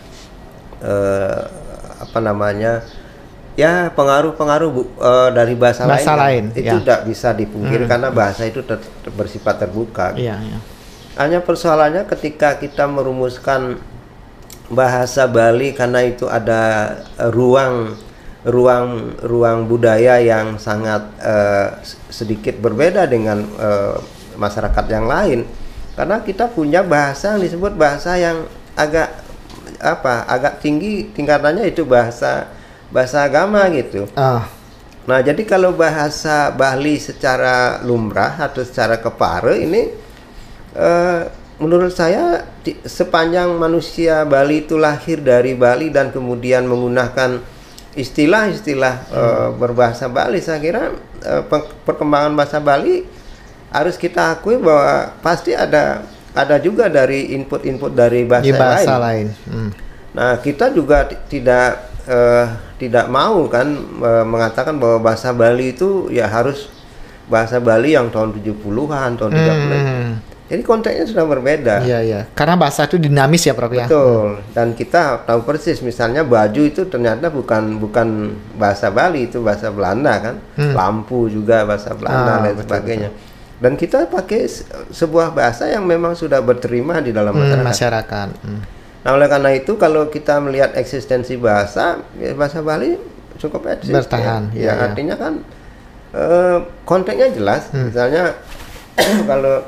eh, 0.78 1.42
apa 1.98 2.18
namanya 2.22 2.84
ya 3.54 3.90
pengaruh-pengaruh 3.94 4.70
eh, 4.98 5.30
dari 5.34 5.54
bahasa, 5.54 5.86
Bahasa 5.86 6.14
lain, 6.14 6.50
lain, 6.50 6.58
itu 6.58 6.66
ya. 6.66 6.72
Hmm. 6.74 6.78
tidak 6.82 6.98
bisa 7.06 7.28
dipungkiri 7.34 7.84
karena 7.86 8.08
bahasa 8.10 8.46
itu 8.46 8.62
ter- 8.62 8.82
bersifat 9.14 9.62
terbuka. 9.62 10.14
Iya, 10.14 10.38
iya. 10.42 10.58
Hanya 11.14 11.38
persoalannya 11.46 12.10
ketika 12.10 12.58
kita 12.58 12.90
merumuskan 12.90 13.78
bahasa 14.66 15.30
Bali 15.30 15.70
karena 15.76 16.02
itu 16.02 16.26
ada 16.26 16.94
ruang 17.30 17.94
ruang 18.44 19.16
ruang 19.24 19.64
budaya 19.70 20.20
yang 20.20 20.58
sangat 20.60 21.06
eh, 21.22 21.68
sedikit 22.10 22.58
berbeda 22.60 23.06
dengan 23.06 23.42
eh, 23.58 23.96
masyarakat 24.36 24.84
yang 24.90 25.06
lain. 25.06 25.40
Karena 25.94 26.18
kita 26.20 26.50
punya 26.50 26.83
bahasa 26.83 27.38
yang 27.38 27.42
disebut 27.42 27.72
bahasa 27.78 28.18
yang 28.18 28.44
agak 28.74 29.14
apa? 29.78 30.26
agak 30.26 30.59
tinggi 30.59 31.11
tingkatannya 31.14 31.70
itu 31.70 31.87
bahasa 31.87 32.50
bahasa 32.90 33.22
agama 33.26 33.66
gitu. 33.70 34.07
Ah, 34.14 34.46
Nah, 35.04 35.20
jadi 35.20 35.44
kalau 35.44 35.76
bahasa 35.76 36.48
Bali 36.48 36.96
secara 36.96 37.85
lumrah 37.85 38.40
atau 38.40 38.64
secara 38.64 38.96
kepare 38.96 39.61
ini 39.61 39.92
eh, 40.72 41.20
menurut 41.61 41.92
saya 41.92 42.40
di- 42.64 42.80
sepanjang 42.80 43.52
manusia 43.52 44.24
Bali 44.24 44.64
itu 44.64 44.80
lahir 44.80 45.20
dari 45.20 45.52
Bali 45.52 45.92
dan 45.92 46.09
kemudian 46.09 46.64
menggunakan 46.64 47.37
istilah-istilah 47.94 48.94
eh, 49.12 49.48
berbahasa 49.54 50.09
Bali, 50.09 50.40
saya 50.40 50.59
kira 50.59 50.88
eh, 51.20 51.42
pe- 51.44 51.72
perkembangan 51.85 52.33
bahasa 52.33 52.59
Bali 52.59 53.04
harus 53.74 53.98
kita 53.98 54.38
akui 54.38 54.54
bahwa 54.56 55.10
pasti 55.18 55.50
ada 55.50 56.06
ada 56.30 56.56
juga 56.58 56.87
dari 56.87 57.34
input-input 57.34 57.90
dari 57.90 58.22
bahasa, 58.22 58.46
di 58.46 58.52
bahasa 58.54 58.92
lain. 58.94 59.02
lain. 59.02 59.26
Hmm. 59.50 59.70
Nah, 60.14 60.38
kita 60.38 60.70
juga 60.70 61.10
ti- 61.10 61.18
tidak 61.38 61.90
eh, 62.06 62.46
tidak 62.78 63.10
mau 63.10 63.50
kan 63.50 63.66
eh, 63.98 64.24
mengatakan 64.24 64.78
bahwa 64.78 65.02
bahasa 65.02 65.34
Bali 65.34 65.74
itu 65.74 66.06
ya 66.08 66.30
harus 66.30 66.70
bahasa 67.26 67.58
Bali 67.58 67.94
yang 67.94 68.10
tahun 68.10 68.30
70-an, 68.32 69.10
tahun 69.16 69.30
30-an. 69.32 69.58
Hmm. 69.74 70.12
Jadi 70.44 70.60
konteksnya 70.60 71.06
sudah 71.08 71.24
berbeda. 71.24 71.74
Iya, 71.80 71.98
iya. 72.04 72.20
Karena 72.37 72.52
bahasa 72.54 72.84
itu 72.84 73.00
dinamis 73.00 73.48
ya, 73.48 73.56
Prof 73.56 73.72
ya. 73.72 73.88
Betul. 73.88 74.44
Dan 74.52 74.76
kita 74.76 75.24
tahu 75.24 75.40
persis 75.40 75.80
misalnya 75.80 76.20
baju 76.20 76.62
itu 76.62 76.84
ternyata 76.84 77.32
bukan 77.32 77.80
bukan 77.80 78.37
bahasa 78.54 78.92
Bali, 78.92 79.24
itu 79.24 79.40
bahasa 79.40 79.72
Belanda 79.72 80.12
kan. 80.20 80.37
Lampu 80.76 81.32
juga 81.32 81.64
bahasa 81.64 81.96
Belanda 81.96 82.20
Hmm. 82.20 82.28
Ah, 82.28 82.42
dan 82.44 82.52
betul, 82.54 82.64
sebagainya. 82.68 83.10
Dan 83.56 83.74
kita 83.74 84.06
pakai 84.06 84.44
se- 84.44 84.66
sebuah 84.90 85.30
bahasa 85.30 85.66
yang 85.66 85.82
memang 85.82 86.12
sudah 86.12 86.38
berterima 86.38 86.98
di 86.98 87.10
dalam 87.10 87.30
Hmm, 87.30 87.42
masyarakat. 87.44 87.64
masyarakat. 87.64 88.28
Hmm. 88.40 88.60
Nah, 89.00 89.10
oleh 89.12 89.26
karena 89.26 89.50
itu 89.52 89.72
kalau 89.74 90.06
kita 90.06 90.38
melihat 90.38 90.72
eksistensi 90.74 91.36
bahasa, 91.36 92.00
ya 92.14 92.32
bahasa 92.32 92.60
Bali 92.60 92.96
cukup 93.36 93.68
eksis. 93.70 93.92
Bertahan, 93.92 94.50
ya. 94.50 94.58
ya, 94.58 94.60
Ya, 94.60 94.72
ya. 94.72 94.82
artinya 94.84 95.14
kan 95.14 95.34
eh, 96.12 96.58
konteksnya 96.82 97.28
jelas. 97.30 97.68
Hmm. 97.68 97.88
Misalnya 97.88 98.32
kalau 99.26 99.66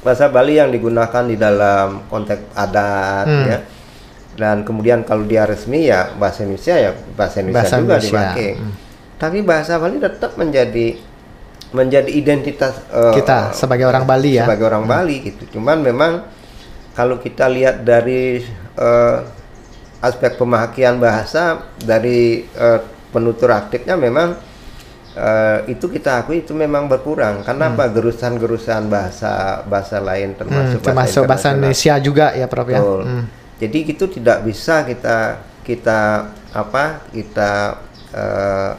bahasa 0.00 0.26
Bali 0.26 0.54
yang 0.54 0.68
digunakan 0.68 1.22
di 1.22 1.36
dalam 1.36 2.04
konteks 2.06 2.52
adat 2.52 3.26
Hmm. 3.26 3.46
ya. 3.46 3.58
dan 4.36 4.62
kemudian 4.62 5.00
kalau 5.00 5.24
dia 5.24 5.42
resmi 5.42 5.88
ya 5.88 6.12
bahasa 6.14 6.44
Indonesia 6.44 6.76
ya 6.76 6.92
bahasa 7.10 7.40
Indonesia 7.40 7.56
Bahasa 7.62 7.76
juga 7.78 7.94
Indonesia. 7.94 8.12
dipakai. 8.12 8.50
Hmm. 8.54 8.72
Tapi 9.16 9.38
bahasa 9.40 9.72
Bali 9.74 9.96
tetap 9.96 10.32
menjadi 10.34 10.86
menjadi 11.74 12.10
identitas 12.10 12.78
eh, 12.90 13.14
Kita 13.16 13.50
sebagai 13.50 13.86
orang 13.86 14.06
Bali 14.06 14.38
ya. 14.38 14.46
sebagai 14.46 14.66
orang 14.70 14.84
Bali 14.86 15.16
gitu. 15.24 15.58
Cuman 15.58 15.82
memang 15.82 16.22
kalau 16.94 17.18
kita 17.18 17.50
lihat 17.50 17.82
dari 17.82 18.40
eh, 18.78 19.18
aspek 20.00 20.38
pemahakian 20.38 21.00
bahasa 21.00 21.66
dari 21.80 22.46
eh, 22.46 22.80
penutur 23.10 23.50
aktifnya 23.50 23.96
memang 23.98 24.36
eh, 25.16 25.58
itu 25.72 25.88
kita 25.88 26.22
akui 26.22 26.44
itu 26.44 26.52
memang 26.54 26.86
berkurang 26.86 27.42
karena 27.42 27.72
apa 27.72 27.88
gerusan-gerusan 27.90 28.86
bahasa 28.86 29.64
bahasa 29.66 29.98
lain 29.98 30.36
Hmm, 30.36 30.38
termasuk 30.38 30.80
termasuk 30.84 31.22
bahasa 31.26 31.50
internasional. 31.50 31.56
Indonesia 31.58 31.94
juga 31.98 32.26
ya 32.36 32.46
Prof 32.46 32.68
ya. 32.70 32.80
Betul. 32.80 33.00
Hmm. 33.04 33.24
Jadi 33.56 33.78
itu 33.88 34.04
tidak 34.12 34.38
bisa 34.44 34.84
kita 34.84 35.18
kita 35.64 36.00
apa 36.52 36.84
kita 37.10 37.52
eh, 38.14 38.72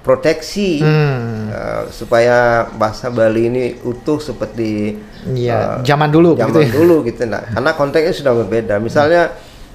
proteksi 0.00 0.80
Hmm. 0.80 1.48
eh, 1.48 1.82
supaya 1.90 2.36
bahasa 2.72 3.08
Bali 3.08 3.46
ini 3.46 3.64
utuh 3.82 4.16
seperti 4.16 4.96
Iya, 5.26 5.78
eh, 5.78 5.84
zaman 5.84 6.08
dulu 6.08 6.34
zaman 6.34 6.50
begitu 6.50 6.60
ya. 6.62 6.72
dulu 6.74 6.96
gitu 7.04 7.22
nah 7.24 7.42
karena 7.44 7.70
konteksnya 7.72 8.14
sudah 8.14 8.32
berbeda 8.34 8.74
misalnya 8.78 9.28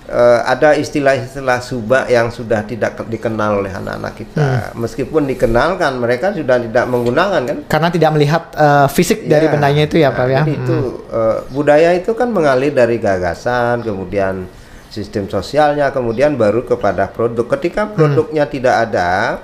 eh, 0.03 0.39
ada 0.43 0.73
istilah-istilah 0.73 1.59
subak 1.59 2.05
yang 2.07 2.29
sudah 2.29 2.61
tidak 2.61 2.93
ke- 2.95 3.07
dikenal 3.07 3.57
oleh 3.59 3.69
anak-anak 3.69 4.13
kita 4.15 4.41
Hmm. 4.69 4.77
meskipun 4.79 5.25
dikenalkan 5.25 5.93
mereka 5.95 6.29
sudah 6.31 6.57
tidak 6.59 6.85
menggunakan 6.85 7.41
kan 7.41 7.57
Karena 7.67 7.89
tidak 7.89 8.09
melihat 8.11 8.43
eh, 8.51 8.87
fisik 8.87 9.25
dari 9.25 9.45
Iya. 9.45 9.51
bendanya 9.51 9.83
itu 9.83 9.97
ya 9.97 10.09
Nah, 10.09 10.15
Prof 10.15 10.27
ya. 10.27 10.41
Jadi 10.41 10.53
itu 10.55 10.77
eh, 11.07 11.37
budaya 11.49 11.89
itu 11.93 12.11
kan 12.11 12.29
mengalir 12.29 12.69
dari 12.69 12.97
gagasan, 12.97 13.81
kemudian 13.81 14.45
sistem 14.87 15.25
sosialnya, 15.27 15.89
kemudian 15.89 16.33
baru 16.33 16.63
kepada 16.63 17.05
produk. 17.05 17.45
Ketika 17.51 17.83
Hmm. 17.83 17.93
produknya 17.93 18.45
tidak 18.45 18.75
ada, 18.85 19.41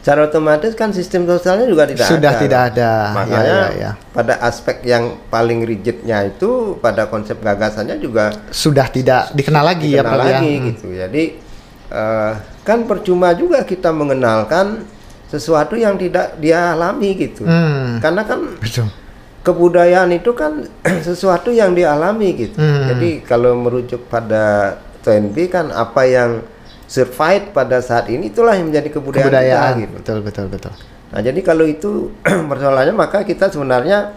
secara 0.00 0.24
otomatis 0.24 0.72
kan 0.72 0.90
sistem 0.90 1.22
sosialnya 1.22 1.64
juga 1.64 1.84
tidak 1.84 2.08
Sudah 2.08 2.32
ada. 2.32 2.40
tidak 2.40 2.60
ada. 2.68 2.92
Makanya 3.12 3.44
Ya, 3.44 3.52
ya, 3.52 3.68
ya. 3.76 3.90
pada 4.10 4.34
aspek 4.40 4.80
yang 4.82 5.04
paling 5.26 5.60
rigidnya 5.62 6.24
itu 6.24 6.74
pada 6.76 7.04
konsep 7.04 7.36
gagasannya 7.38 7.96
juga 7.96 8.32
Sudah 8.48 8.88
tidak 8.88 9.30
dikenal 9.30 9.60
lagi 9.62 9.92
ya 9.92 10.00
dikenal 10.00 10.14
Prof 10.14 10.24
ya. 10.24 10.32
lagi 10.34 10.52
Hmm. 10.52 10.66
gitu. 10.66 10.86
Jadi 10.90 11.24
eh, 11.90 12.32
kan 12.62 12.78
percuma 12.84 13.32
juga 13.32 13.60
kita 13.62 13.90
mengenalkan 13.90 14.88
sesuatu 15.26 15.74
yang 15.74 15.94
tidak 15.94 16.34
dia 16.36 16.72
alami 16.72 17.14
gitu. 17.14 17.44
Hmm. 17.44 18.00
Karena 18.00 18.24
kan 18.24 18.40
Betul. 18.56 18.88
kebudayaan 19.40 20.10
itu 20.12 20.32
kan 20.32 20.64
sesuatu 21.06 21.50
yang 21.50 21.72
dialami 21.72 22.28
gitu. 22.38 22.56
Hmm. 22.56 22.88
Jadi 22.88 23.20
kalau 23.20 23.52
merujuk 23.54 24.06
pada 24.06 24.74
2NB 25.00 25.36
kan 25.48 25.66
apa 25.68 26.02
yang 26.04 26.30
survive 26.90 27.54
pada 27.54 27.78
saat 27.78 28.10
ini 28.10 28.34
itulah 28.34 28.58
yang 28.58 28.66
menjadi 28.66 28.90
kebudayaan, 28.98 29.30
Kebudayaan. 29.30 29.70
kita 29.70 29.82
gitu. 29.86 29.94
Betul 30.02 30.18
betul 30.26 30.46
betul. 30.50 30.72
Nah, 31.14 31.20
jadi 31.22 31.40
kalau 31.46 31.62
itu 31.62 32.10
persoalannya 32.50 32.94
maka 32.94 33.22
kita 33.22 33.46
sebenarnya 33.46 34.10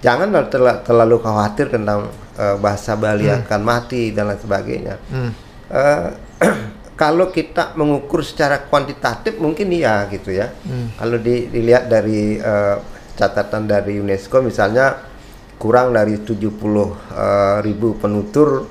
jangan 0.00 0.32
terla- 0.48 0.80
terlalu 0.80 1.20
khawatir 1.20 1.68
tentang 1.68 2.08
eh, 2.40 2.56
bahasa 2.56 2.96
Bali 2.96 3.28
akan 3.28 3.60
mati 3.60 4.16
dan 4.16 4.32
lain 4.32 4.40
sebagainya. 4.40 4.96
Hmm. 5.12 5.30
Eh, 5.68 6.08
kalau 7.00 7.28
kita 7.28 7.76
mengukur 7.76 8.24
secara 8.24 8.64
kuantitatif 8.64 9.36
mungkin 9.36 9.68
iya 9.76 10.08
gitu 10.08 10.32
ya. 10.32 10.48
Hmm. 10.64 10.96
Kalau 10.96 11.20
di- 11.20 11.52
dilihat 11.52 11.92
dari 11.92 12.40
eh, 12.40 12.76
catatan 13.12 13.68
dari 13.68 14.00
UNESCO 14.00 14.40
misalnya 14.40 15.04
kurang 15.60 15.92
dari 15.92 16.16
70 16.16 16.32
eh, 16.32 17.56
ribu 17.60 17.92
penutur 18.00 18.64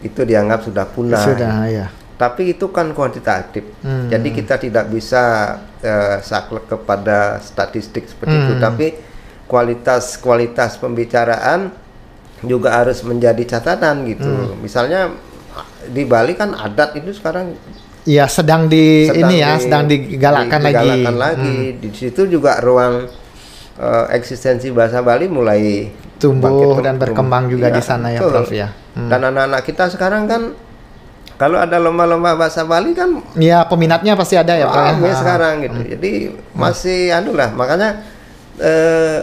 itu 0.00 0.20
dianggap 0.24 0.64
sudah 0.64 0.84
punah. 0.88 1.20
Sudah 1.20 1.68
ya. 1.68 1.88
Tapi 2.18 2.52
itu 2.52 2.66
kan 2.68 2.90
kuantitatif. 2.90 3.62
Hmm. 3.80 4.10
Jadi 4.10 4.28
kita 4.34 4.58
tidak 4.58 4.90
bisa 4.90 5.22
eh, 5.78 6.18
saklek 6.18 6.66
kepada 6.66 7.38
statistik 7.38 8.10
seperti 8.10 8.34
itu, 8.34 8.54
Hmm. 8.58 8.62
tapi 8.62 8.86
kualitas 9.46 10.18
kualitas 10.18 10.74
pembicaraan 10.76 11.70
juga 12.42 12.74
harus 12.74 13.00
menjadi 13.00 13.56
catatan 13.56 14.02
gitu. 14.04 14.26
Hmm. 14.26 14.58
Misalnya 14.58 15.14
di 15.86 16.02
Bali 16.02 16.34
kan 16.34 16.52
adat 16.52 16.94
itu 16.94 17.10
sekarang 17.12 17.54
Ya 18.02 18.24
sedang 18.24 18.66
di 18.66 19.04
sedang 19.04 19.28
ini 19.28 19.34
ya 19.36 19.50
di- 19.54 19.62
sedang 19.62 19.84
digalakkan 19.84 20.58
di- 20.58 20.64
lagi. 20.64 20.74
digalakkan 20.74 21.16
lagi. 21.16 21.54
Hmm. 21.70 21.78
Di 21.78 21.88
situ 21.92 22.20
juga 22.26 22.58
ruang 22.58 23.06
eh, 23.78 24.06
eksistensi 24.10 24.74
bahasa 24.74 24.98
Bali 24.98 25.30
mulai 25.30 25.86
Tumbuh 26.18 26.50
bangkit, 26.74 26.82
dan 26.82 26.94
berkembang 26.98 27.46
juga 27.46 27.70
iya, 27.70 27.76
di 27.78 27.82
sana 27.84 28.10
ya, 28.10 28.18
betul. 28.18 28.42
Prof, 28.42 28.50
ya. 28.50 28.68
Hmm. 28.98 29.06
Dan 29.06 29.20
anak-anak 29.24 29.62
kita 29.62 29.86
sekarang 29.86 30.26
kan 30.26 30.42
kalau 31.38 31.56
ada 31.56 31.78
lomba-lomba 31.78 32.34
bahasa 32.34 32.66
Bali 32.66 32.92
kan 32.92 33.22
Ya 33.38 33.62
peminatnya 33.62 34.18
pasti 34.18 34.34
ada 34.34 34.58
ya 34.58 34.66
Prof. 34.66 34.98
ya. 34.98 35.06
Ah. 35.06 35.16
sekarang 35.16 35.54
gitu. 35.62 35.78
Jadi 35.96 36.10
masih 36.52 37.14
anu 37.14 37.32
lah 37.32 37.54
makanya 37.54 38.02
eh, 38.58 39.22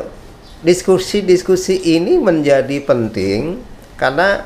diskusi-diskusi 0.66 1.78
ini 1.94 2.18
menjadi 2.18 2.82
penting 2.82 3.60
karena 3.96 4.44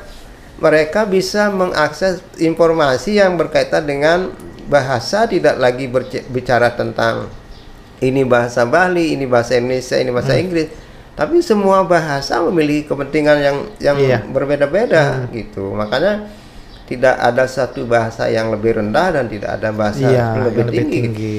mereka 0.60 1.08
bisa 1.08 1.48
mengakses 1.48 2.20
informasi 2.36 3.16
yang 3.16 3.34
berkaitan 3.34 3.88
dengan 3.88 4.18
bahasa 4.68 5.24
tidak 5.24 5.56
lagi 5.56 5.88
bicara 6.28 6.70
tentang 6.70 7.26
ini 8.00 8.24
bahasa 8.24 8.64
Bali, 8.64 9.12
ini 9.12 9.24
bahasa 9.24 9.56
Indonesia, 9.56 9.96
ini 9.96 10.08
bahasa 10.08 10.36
Inggris. 10.36 10.68
Tapi 11.16 11.40
semua 11.40 11.84
bahasa 11.84 12.40
memiliki 12.40 12.88
kepentingan 12.88 13.36
yang 13.40 13.56
yang 13.76 13.96
Iya. 13.98 14.18
berbeda-beda 14.24 15.28
gitu. 15.32 15.72
Makanya 15.72 16.28
tidak 16.90 17.14
ada 17.16 17.46
satu 17.46 17.86
bahasa 17.86 18.26
yang 18.26 18.50
lebih 18.50 18.82
rendah 18.82 19.14
dan 19.14 19.30
tidak 19.30 19.54
ada 19.54 19.70
bahasa 19.70 20.02
Iya, 20.02 20.10
yang 20.10 20.42
lebih 20.42 20.60
yang 20.60 20.68
lebih 20.74 20.82
tinggi. 20.82 20.98
tinggi. 20.98 21.38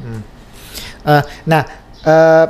Hmm. 0.00 0.20
Eh, 1.06 1.22
nah, 1.44 1.62
eh, 2.02 2.46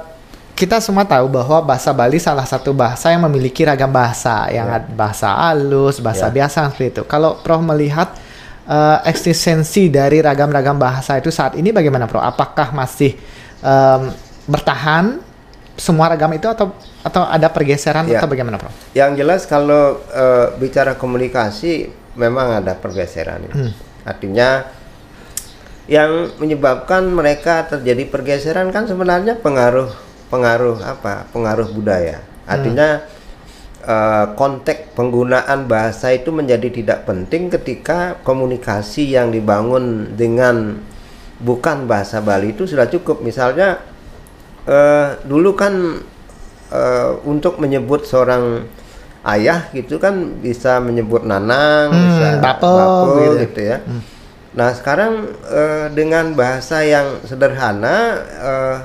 kita 0.57 0.81
semua 0.81 1.05
tahu 1.05 1.29
bahwa 1.29 1.61
bahasa 1.61 1.93
Bali 1.93 2.17
salah 2.17 2.47
satu 2.49 2.73
bahasa 2.73 3.13
yang 3.13 3.27
memiliki 3.29 3.67
ragam 3.67 3.93
bahasa, 3.93 4.49
yang 4.49 4.71
Ya. 4.71 4.79
bahasa 4.81 5.29
halus, 5.29 6.01
bahasa 6.01 6.31
Ya. 6.31 6.33
biasa 6.33 6.71
seperti 6.71 6.87
itu. 6.97 7.03
Kalau 7.05 7.37
Prof 7.43 7.61
melihat 7.61 8.15
eh, 8.67 8.99
eksistensi 9.07 9.87
dari 9.87 10.19
ragam-ragam 10.19 10.75
bahasa 10.75 11.15
itu 11.15 11.31
saat 11.31 11.55
ini 11.55 11.71
bagaimana, 11.71 12.11
Prof? 12.11 12.19
Apakah 12.19 12.75
masih 12.75 13.15
em, 13.63 14.11
bertahan 14.47 15.23
semua 15.79 16.11
ragam 16.11 16.35
itu 16.35 16.51
atau 16.51 16.75
atau 17.03 17.23
ada 17.23 17.47
pergeseran 17.47 18.11
Ya. 18.11 18.19
atau 18.19 18.27
bagaimana, 18.27 18.59
Prof? 18.59 18.75
Yang 18.91 19.23
jelas 19.23 19.41
kalau 19.47 20.03
eh, 20.11 20.47
bicara 20.59 20.99
komunikasi 20.99 21.95
memang 22.17 22.65
ada 22.65 22.75
pergeseran. 22.75 23.47
Hmm. 23.53 23.73
Artinya 24.03 24.65
yang 25.87 26.35
menyebabkan 26.43 27.07
mereka 27.07 27.63
terjadi 27.71 28.11
pergeseran 28.11 28.75
kan 28.75 28.91
sebenarnya 28.91 29.39
pengaruh 29.39 29.93
pengaruh 30.27 30.83
apa? 30.83 31.31
Pengaruh 31.31 31.71
budaya. 31.71 32.19
Artinya 32.47 33.07
eh, 33.87 34.27
konteks 34.35 34.99
penggunaan 34.99 35.71
bahasa 35.71 36.11
itu 36.11 36.35
menjadi 36.35 36.69
tidak 36.75 37.07
penting 37.07 37.53
ketika 37.55 38.19
komunikasi 38.27 39.15
yang 39.15 39.31
dibangun 39.31 40.17
dengan 40.19 40.83
bukan 41.39 41.87
bahasa 41.87 42.19
Bali 42.19 42.51
itu 42.57 42.67
sudah 42.67 42.91
cukup. 42.91 43.23
Misalnya 43.23 43.79
eh, 44.67 45.23
dulu 45.23 45.55
kan 45.55 46.03
eh, 46.75 47.11
untuk 47.23 47.63
menyebut 47.63 48.03
seorang 48.11 48.67
ayah 49.29 49.67
gitu 49.71 49.99
kan 49.99 50.15
bisa 50.39 50.79
menyebut 50.79 51.23
nanang, 51.23 51.91
Hmm, 51.91 52.05
bisa 52.07 52.27
bapo 52.39 52.71
gitu 53.17 53.27
ya. 53.27 53.41
gitu 53.43 53.61
ya. 53.61 53.79
Nah 54.53 54.71
sekarang 54.73 55.13
eh, 55.45 55.87
dengan 55.91 56.33
bahasa 56.33 56.81
yang 56.81 57.21
sederhana, 57.23 57.97
eh, 58.23 58.77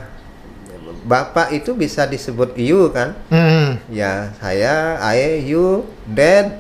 bapak 1.04 1.50
itu 1.52 1.74
bisa 1.74 2.04
disebut 2.04 2.54
you 2.56 2.90
kan? 2.90 3.14
Hmm. 3.28 3.78
Ya 3.88 4.34
saya, 4.38 4.98
I, 5.00 5.42
you, 5.42 5.86
dad. 6.04 6.58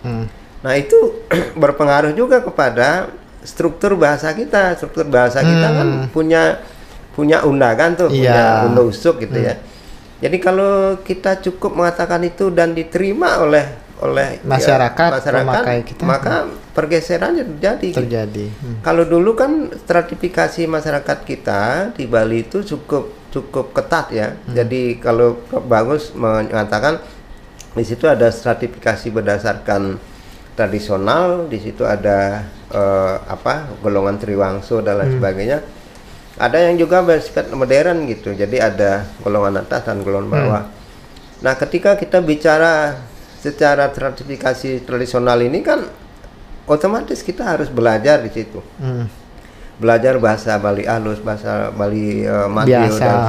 Hmm. 0.00 0.28
Nah 0.60 0.74
itu 0.74 0.94
berpengaruh 1.58 2.12
juga 2.12 2.38
kepada 2.38 3.10
struktur 3.42 3.96
bahasa 3.96 4.30
kita. 4.30 4.76
Struktur 4.76 5.06
bahasa 5.06 5.40
kita 5.40 5.68
kan 5.68 5.88
Hmm. 5.88 6.08
punya 6.08 6.62
punya 7.12 7.44
undangan 7.44 7.92
tuh, 7.92 8.08
punya 8.08 8.32
Iya. 8.32 8.48
Hmm. 8.56 8.66
unda 8.68 8.82
usuk 8.82 9.20
gitu 9.20 9.36
ya. 9.36 9.56
Jadi 10.22 10.36
kalau 10.38 11.02
kita 11.02 11.42
cukup 11.42 11.74
mengatakan 11.74 12.22
itu 12.22 12.54
dan 12.54 12.72
diterima 12.72 13.42
oleh 13.42 13.66
oleh 14.02 14.38
ya, 14.38 14.46
Masyarakat, 14.46 15.10
masyarakat 15.18 15.46
pemakai 15.62 15.78
kita. 15.82 16.02
maka 16.02 16.34
pergeserannya 16.74 17.42
terjadi. 17.54 17.88
Terjadi. 18.02 18.46
Hmm. 18.50 18.76
Kalau 18.82 19.02
dulu 19.06 19.34
kan 19.34 19.70
stratifikasi 19.70 20.66
masyarakat 20.66 21.18
kita 21.22 21.62
di 21.94 22.06
Bali 22.06 22.42
itu 22.42 22.62
cukup 22.62 23.30
cukup 23.30 23.70
ketat 23.74 24.10
ya. 24.10 24.28
Hmm. 24.34 24.54
Jadi 24.54 24.98
kalau 24.98 25.42
bagus 25.66 26.14
mengatakan 26.14 26.98
di 27.72 27.84
situ 27.86 28.06
ada 28.06 28.26
stratifikasi 28.30 29.06
berdasarkan 29.10 29.96
tradisional, 30.52 31.46
di 31.48 31.58
situ 31.58 31.82
ada 31.82 32.42
eh, 32.70 33.16
apa 33.22 33.70
golongan 33.80 34.18
triwangso 34.18 34.82
dan 34.82 34.98
Hmm. 34.98 35.00
lain 35.02 35.12
sebagainya. 35.18 35.58
Ada 36.32 36.70
yang 36.70 36.80
juga 36.80 37.04
bersifat 37.04 37.52
modern 37.52 38.08
gitu. 38.08 38.32
Jadi 38.32 38.56
ada 38.56 39.04
golongan 39.20 39.60
atas 39.60 39.84
dan 39.84 40.00
golongan 40.00 40.28
Hmm. 40.28 40.34
bawah. 40.34 40.62
Nah, 41.42 41.54
ketika 41.58 41.94
kita 41.94 42.22
bicara 42.22 42.96
secara 43.42 43.90
stratifikasi 43.90 44.86
tradisional 44.86 45.36
ini 45.42 45.60
kan 45.60 45.82
otomatis 46.64 47.20
kita 47.20 47.42
harus 47.44 47.68
belajar 47.68 48.22
di 48.22 48.30
situ. 48.30 48.62
Hmm. 48.78 49.10
Belajar 49.76 50.16
bahasa 50.16 50.54
Bali 50.56 50.86
halus, 50.86 51.18
bahasa 51.18 51.68
Bali 51.68 52.22
uh, 52.22 52.46
Madiun 52.46 52.86
Biasa. 52.86 53.02
dan 53.02 53.20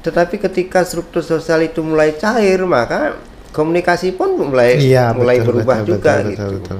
tetapi 0.00 0.40
ketika 0.40 0.80
struktur 0.80 1.20
sosial 1.20 1.60
itu 1.60 1.84
mulai 1.84 2.16
cair 2.16 2.56
maka 2.64 3.20
komunikasi 3.52 4.16
pun 4.16 4.32
mulai 4.32 4.80
Iya, 4.80 5.12
mulai 5.12 5.44
betul, 5.44 5.60
berubah 5.60 5.76
betul, 5.84 5.88
juga 5.92 6.12
betul, 6.16 6.30
gitu. 6.32 6.40
betul, 6.40 6.50
betul. 6.56 6.78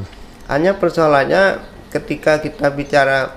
Hanya 0.48 0.72
persoalannya 0.74 1.42
ketika 1.92 2.40
kita 2.40 2.72
bicara 2.72 3.36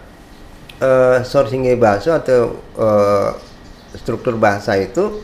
eh 0.84 1.18
sourcing 1.24 1.64
bahasa 1.80 2.20
atau 2.20 2.60
eh, 2.76 3.30
struktur 3.96 4.36
bahasa 4.36 4.76
itu 4.76 5.24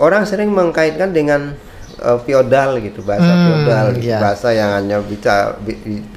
orang 0.00 0.24
sering 0.24 0.48
mengkaitkan 0.48 1.12
dengan 1.12 1.52
eh, 2.00 2.18
feodal 2.24 2.80
gitu 2.80 3.04
bahasa 3.04 3.28
Hmm, 3.28 3.44
feodal 3.44 3.86
gitu. 4.00 4.08
iya. 4.08 4.18
bahasa 4.18 4.48
yang 4.56 4.72
hanya 4.72 4.98
bicara 5.04 5.52
bi- 5.60 5.76
bi- 5.76 6.08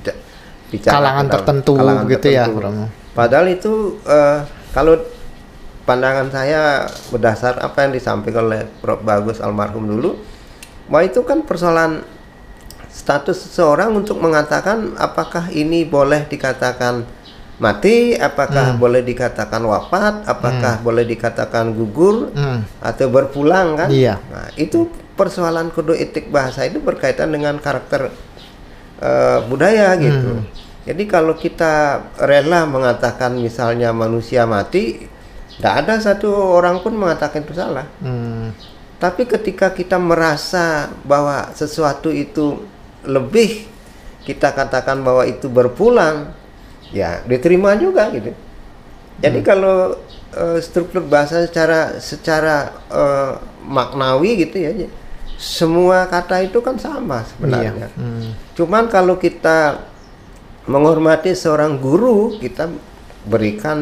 bicara 0.72 0.94
Kalangan 0.96 1.26
tertentu 1.28 1.74
gitu 2.08 2.28
ya, 2.32 2.48
Romo. 2.48 2.88
Padahal 3.12 3.52
itu 3.52 4.00
eh, 4.08 4.40
kalau 4.72 4.96
pandangan 5.86 6.28
saya 6.34 6.90
berdasar 7.14 7.62
apa 7.62 7.86
yang 7.86 7.94
disampaikan 7.94 8.50
oleh 8.50 8.66
Prof 8.82 9.06
Bagus 9.06 9.38
almarhum 9.38 9.86
dulu, 9.86 10.18
bahwa 10.90 11.04
itu 11.06 11.22
kan 11.22 11.46
persoalan 11.46 12.02
status 12.90 13.52
seseorang 13.52 13.92
untuk 13.94 14.18
mengatakan 14.18 14.96
apakah 14.98 15.52
ini 15.52 15.84
boleh 15.86 16.26
dikatakan 16.26 17.04
mati, 17.56 18.12
apakah 18.16 18.76
boleh 18.76 19.00
dikatakan 19.00 19.64
wafat, 19.64 20.28
apakah 20.28 20.84
boleh 20.84 21.08
dikatakan 21.08 21.72
gugur 21.72 22.36
Hmm. 22.36 22.68
atau 22.84 23.08
berpulang 23.08 23.80
kan? 23.80 23.90
Iya. 23.90 24.20
Nah, 24.28 24.52
itu 24.60 24.92
persoalan 25.16 25.72
kode 25.72 25.96
etik 25.96 26.28
bahasa 26.28 26.68
itu 26.68 26.84
berkaitan 26.84 27.32
dengan 27.32 27.56
karakter 27.60 28.12
eh, 29.00 29.40
budaya 29.48 29.96
gitu. 30.00 30.44
Jadi 30.86 31.04
kalau 31.10 31.34
kita 31.34 32.00
rela 32.22 32.64
mengatakan 32.70 33.34
misalnya 33.36 33.90
manusia 33.90 34.46
mati, 34.46 35.08
tidak 35.58 35.74
ada 35.84 35.94
satu 35.98 36.30
orang 36.30 36.84
pun 36.84 36.94
mengatakan 36.94 37.42
itu 37.42 37.56
salah. 37.58 37.88
Hmm. 38.04 38.52
Tapi 38.96 39.28
ketika 39.28 39.76
kita 39.76 40.00
merasa 40.00 40.88
bahwa 41.04 41.52
sesuatu 41.52 42.12
itu 42.12 42.64
lebih 43.04 43.68
kita 44.26 44.56
katakan 44.56 45.04
bahwa 45.04 45.28
itu 45.28 45.52
berpulang, 45.52 46.34
ya 46.96 47.20
diterima 47.28 47.76
juga 47.76 48.08
gitu. 48.16 48.32
Jadi 49.20 49.40
kalau 49.44 50.00
eh, 50.32 50.60
struktur 50.64 51.04
bahasa 51.04 51.44
secara 51.44 52.00
secara 52.00 52.72
eh, 52.88 53.34
maknawi 53.68 54.48
gitu 54.48 54.56
ya, 54.64 54.72
semua 55.36 56.08
kata 56.08 56.48
itu 56.48 56.64
kan 56.64 56.80
sama 56.80 57.28
sebenarnya. 57.28 57.88
Iya. 57.88 57.90
Hmm. 58.00 58.32
Cuman 58.56 58.88
kalau 58.88 59.20
kita 59.20 59.84
menghormati 60.66 61.36
seorang 61.36 61.78
guru, 61.78 62.40
kita 62.40 62.72
berikan 63.26 63.80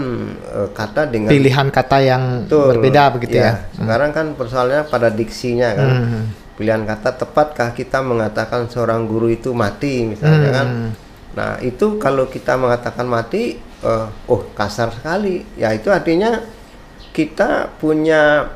eh, 0.49 0.69
kata 0.73 1.09
dengan 1.09 1.29
Pilihan 1.29 1.67
kata 1.69 1.97
yang 2.01 2.23
Betul. 2.47 2.77
berbeda 2.77 3.01
begitu 3.13 3.37
Iya, 3.37 3.45
ya. 3.45 3.53
Sekarang 3.75 4.09
kan 4.15 4.25
persoalannya 4.33 4.83
pada 4.89 5.09
diksinya 5.13 5.69
kan. 5.73 5.89
Hmm. 5.89 6.23
Pilihan 6.53 6.85
kata 6.85 7.17
tepatkah 7.17 7.73
kita 7.73 8.05
mengatakan 8.05 8.69
seorang 8.69 9.09
guru 9.09 9.33
itu 9.33 9.49
mati 9.57 10.05
misalnya 10.05 10.49
kan. 10.53 10.67
Nah, 11.33 11.57
itu 11.65 11.97
kalau 11.97 12.29
kita 12.29 12.53
mengatakan 12.57 13.09
mati 13.09 13.57
eh, 13.59 14.07
oh 14.29 14.41
kasar 14.53 14.93
sekali. 14.93 15.41
Ya 15.57 15.73
itu 15.73 15.89
artinya 15.89 16.41
kita 17.13 17.73
punya 17.81 18.53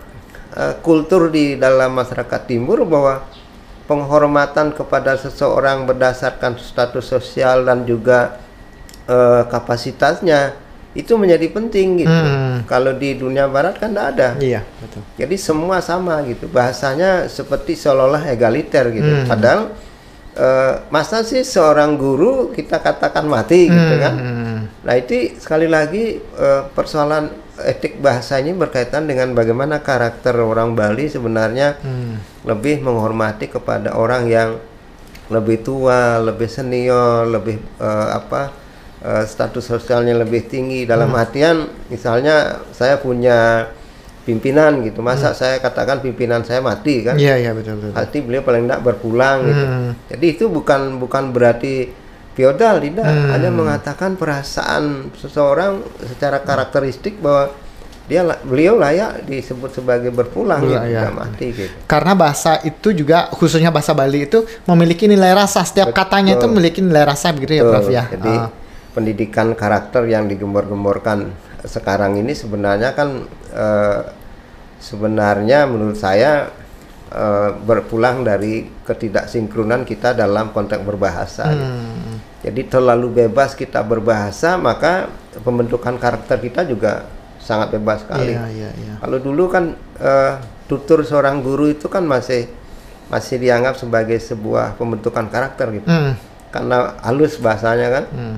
eh, 0.53 0.75
kultur 0.85 1.33
di 1.33 1.57
dalam 1.57 1.97
masyarakat 1.97 2.41
timur 2.45 2.85
bahwa 2.85 3.25
penghormatan 3.87 4.75
kepada 4.75 5.15
seseorang 5.15 5.87
berdasarkan 5.87 6.59
status 6.59 7.07
sosial 7.07 7.65
dan 7.65 7.87
juga 7.87 8.37
eh, 9.09 9.43
kapasitasnya 9.49 10.67
itu 10.97 11.13
menjadi 11.13 11.53
penting 11.53 12.01
gitu. 12.01 12.09
Hmm. 12.09 12.65
Kalau 12.65 12.97
di 12.97 13.13
dunia 13.13 13.45
barat 13.45 13.77
kan 13.77 13.93
tidak 13.93 14.07
ada. 14.17 14.29
Iya, 14.41 14.65
betul. 14.81 15.01
Jadi 15.13 15.35
semua 15.37 15.77
sama 15.77 16.25
gitu. 16.25 16.49
Bahasanya 16.49 17.29
seperti 17.29 17.77
seolah-olah 17.77 18.25
egaliter 18.33 18.89
gitu. 18.89 19.05
Hmm. 19.05 19.29
Padahal 19.29 19.61
eh, 20.37 20.73
masa 20.93 21.25
sih 21.25 21.41
seorang 21.41 21.97
guru 21.97 22.53
kita 22.53 22.77
katakan 22.79 23.25
mati 23.25 23.67
gitu 23.67 23.93
kan. 23.97 24.13
Hmm. 24.15 24.59
Nah, 24.85 24.93
itu 24.95 25.35
sekali 25.41 25.65
lagi 25.65 26.21
eh, 26.21 26.61
persoalan 26.71 27.33
etik 27.57 27.97
bahasa 27.97 28.37
ini 28.37 28.53
berkaitan 28.53 29.09
dengan 29.09 29.33
bagaimana 29.33 29.81
karakter 29.81 30.37
orang 30.37 30.77
Bali 30.77 31.09
sebenarnya 31.09 31.81
Hmm. 31.81 32.21
lebih 32.45 32.85
menghormati 32.85 33.49
kepada 33.49 33.97
orang 33.97 34.29
yang 34.29 34.61
lebih 35.27 35.65
tua, 35.65 36.21
lebih 36.21 36.47
senior, 36.47 37.27
lebih 37.27 37.57
eh, 37.81 38.09
apa 38.13 38.53
eh, 39.03 39.23
status 39.25 39.65
sosialnya 39.65 40.15
lebih 40.15 40.47
tinggi 40.47 40.85
dalam 40.87 41.11
artian 41.17 41.67
misalnya 41.89 42.61
saya 42.71 43.01
punya 43.01 43.67
pimpinan 44.27 44.83
gitu 44.83 44.99
masa 44.99 45.31
saya 45.31 45.55
katakan 45.57 45.97
pimpinan 45.97 46.43
saya 46.43 46.59
mati 46.59 46.99
kan 46.99 47.15
Iya, 47.15 47.39
iya 47.39 47.51
betul 47.51 47.79
betul. 47.79 47.95
arti 47.95 48.17
beliau 48.19 48.43
paling 48.43 48.67
tidak 48.67 48.81
berpulang 48.83 49.37
gitu 49.41 49.63
Hmm. 49.63 49.91
jadi 50.05 50.25
itu 50.27 50.45
bukan 50.47 50.99
bukan 50.99 51.31
berarti 51.31 51.87
feodal 52.33 52.77
tidak 52.77 53.07
Hmm. 53.07 53.31
hanya 53.31 53.49
mengatakan 53.49 54.13
perasaan 54.13 55.15
seseorang 55.15 55.79
secara 56.03 56.37
karakteristik 56.39 57.17
bahwa 57.17 57.55
dia 58.03 58.23
beliau 58.41 58.75
layak 58.75 59.23
disebut 59.23 59.67
sebagai 59.73 60.11
berpulang 60.11 60.59
gitu, 60.61 60.75
Layak. 60.75 60.91
tidak 60.91 61.13
mati 61.13 61.45
gitu 61.49 61.75
Karena 61.83 62.11
bahasa 62.13 62.51
itu 62.61 62.87
juga 62.93 63.27
khususnya 63.29 63.67
bahasa 63.67 63.91
Bali 63.91 64.23
itu 64.23 64.43
memiliki 64.63 65.05
nilai 65.05 65.31
rasa. 65.33 65.59
Setiap 65.61 65.91
katanya 65.91 66.35
itu 66.35 66.47
memiliki 66.47 66.79
nilai 66.79 67.03
rasa 67.03 67.31
begitu 67.31 67.55
ya, 67.55 67.63
Betul. 67.63 67.73
Prof 67.73 67.87
ya. 67.89 68.03
Jadi 68.07 68.31
Ah. 68.33 68.47
pendidikan 68.89 69.51
karakter 69.53 70.07
yang 70.07 70.23
digembor-gemborkan 70.25 71.35
sekarang 71.63 72.15
ini 72.15 72.31
sebenarnya 72.31 72.91
kan 72.91 73.27
eh, 73.49 73.99
sebenarnya 74.79 75.65
menurut 75.65 75.97
saya 75.97 76.49
eh, 77.11 77.49
berpulang 77.53 78.23
dari 78.23 78.67
ketidaksinkronan 78.85 79.83
kita 79.83 80.13
dalam 80.13 80.51
konteks 80.51 80.83
berbahasa. 80.83 81.49
Hmm. 81.49 82.19
Jadi 82.45 82.69
terlalu 82.69 83.25
bebas 83.25 83.57
kita 83.57 83.81
berbahasa 83.83 84.55
maka 84.55 85.09
pembentukan 85.41 85.97
karakter 85.99 86.37
kita 86.39 86.63
juga 86.63 87.09
sangat 87.41 87.73
bebas 87.79 88.03
sekali. 88.03 88.35
Iya, 88.35 88.45
iya, 88.51 88.69
iya. 88.75 88.93
Kalau 88.99 89.17
dulu 89.23 89.43
kan 89.47 89.73
eh, 89.99 90.33
tutur 90.67 91.01
seorang 91.01 91.39
guru 91.39 91.71
itu 91.71 91.87
kan 91.87 92.03
masih 92.03 92.47
masih 93.07 93.39
dianggap 93.39 93.79
sebagai 93.79 94.19
sebuah 94.19 94.75
pembentukan 94.75 95.31
karakter 95.31 95.79
gitu 95.79 95.87
Hmm. 95.87 96.13
karena 96.51 96.99
halus 97.07 97.39
bahasanya 97.39 97.87
kan. 97.87 98.05
Hmm. 98.11 98.35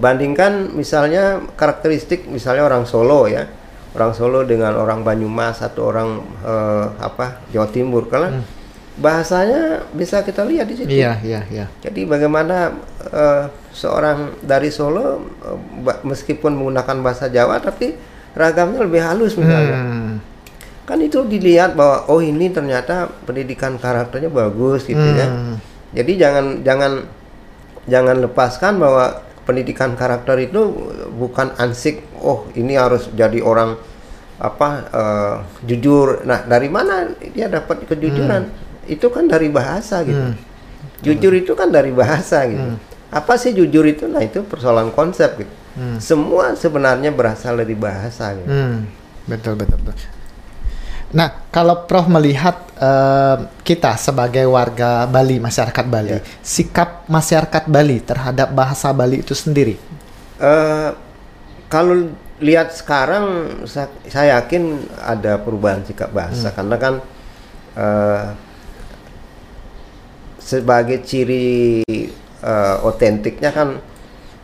Bandingkan 0.00 0.72
misalnya 0.76 1.44
karakteristik 1.60 2.24
misalnya 2.28 2.64
orang 2.64 2.88
Solo 2.88 3.28
ya, 3.28 3.48
orang 3.90 4.12
Solo 4.14 4.46
dengan 4.46 4.78
orang 4.78 5.02
Banyumas 5.02 5.62
atau 5.62 5.90
orang 5.90 6.22
eh, 6.46 6.86
apa 7.00 7.42
Jawa 7.50 7.68
Timur, 7.70 8.06
karena 8.06 8.42
bahasanya 9.00 9.88
bisa 9.96 10.20
kita 10.20 10.44
lihat 10.44 10.68
di 10.68 10.74
situ. 10.76 10.90
Hmm. 10.90 11.00
Iya, 11.00 11.12
iya, 11.24 11.40
iya. 11.48 11.66
Jadi 11.80 12.04
bagaimana 12.04 12.74
eh, 13.10 13.44
seorang 13.72 14.38
dari 14.44 14.68
Solo 14.68 15.22
eh, 15.42 15.58
meskipun 16.06 16.54
menggunakan 16.54 16.96
bahasa 17.00 17.26
Jawa 17.32 17.58
tapi 17.58 17.96
ragamnya 18.36 18.84
lebih 18.84 19.02
halus 19.02 19.34
misalnya. 19.34 19.78
Hmm. 19.78 20.12
Kan 20.86 20.98
itu 21.02 21.22
dilihat 21.22 21.78
bahwa 21.78 22.10
oh 22.10 22.18
ini 22.18 22.50
ternyata 22.50 23.06
pendidikan 23.26 23.78
karakternya 23.78 24.30
bagus 24.30 24.86
gitu 24.86 24.98
ya. 24.98 25.26
Hmm. 25.26 25.56
Jadi 25.94 26.12
jangan 26.18 26.62
jangan 26.66 26.92
jangan 27.86 28.16
lepaskan 28.22 28.78
bahwa 28.78 29.22
pendidikan 29.46 29.98
karakter 29.98 30.38
itu 30.46 30.70
bukan 31.14 31.50
ansik 31.58 32.06
oh 32.20 32.46
ini 32.54 32.76
harus 32.76 33.08
jadi 33.12 33.40
orang 33.42 33.76
apa 34.40 34.68
eh, 34.88 35.36
jujur. 35.68 36.24
Nah, 36.24 36.44
dari 36.48 36.72
mana 36.72 37.12
dia 37.34 37.48
dapat 37.52 37.84
kejujuran? 37.84 38.48
Itu 38.88 39.12
kan 39.12 39.28
dari 39.28 39.52
bahasa 39.52 40.00
gitu. 40.02 40.32
Hmm. 40.32 40.36
Jujur 41.04 41.32
itu 41.36 41.52
kan 41.52 41.68
dari 41.68 41.92
bahasa 41.92 42.44
gitu. 42.48 42.76
Apa 43.12 43.36
sih 43.36 43.52
jujur 43.52 43.84
itu? 43.84 44.08
Nah, 44.08 44.24
itu 44.24 44.40
persoalan 44.46 44.92
konsep 44.96 45.34
gitu. 45.40 45.54
Hmm. 45.76 45.98
Semua 46.02 46.56
sebenarnya 46.56 47.12
berasal 47.14 47.60
dari 47.60 47.76
bahasa 47.78 48.34
gitu. 48.34 48.48
Hmm, 48.48 48.88
betul 49.28 49.54
betul 49.60 49.78
betul. 49.84 50.08
Nah, 51.10 51.50
kalau 51.50 51.90
Prof 51.90 52.06
melihat 52.06 52.70
eh, 52.78 53.36
kita 53.66 53.98
sebagai 53.98 54.46
warga 54.46 55.04
Bali, 55.10 55.42
masyarakat 55.42 55.84
Bali, 55.90 56.10
Ya. 56.16 56.22
sikap 56.40 57.04
masyarakat 57.10 57.66
Bali 57.66 57.98
terhadap 57.98 58.54
bahasa 58.54 58.94
Bali 58.94 59.20
itu 59.20 59.34
sendiri. 59.34 59.74
Eh, 60.40 60.90
kalau 61.70 62.10
lihat 62.42 62.74
sekarang 62.74 63.46
sa- 63.64 63.92
saya 64.04 64.42
yakin 64.42 64.82
ada 64.98 65.38
perubahan 65.38 65.86
sikap 65.86 66.10
bahasa. 66.10 66.50
Karena 66.50 66.76
kan 66.76 66.94
eh, 67.78 68.24
sebagai 70.40 71.00
ciri 71.04 71.80
eh, 72.42 72.76
otentiknya 72.82 73.50
kan 73.52 73.78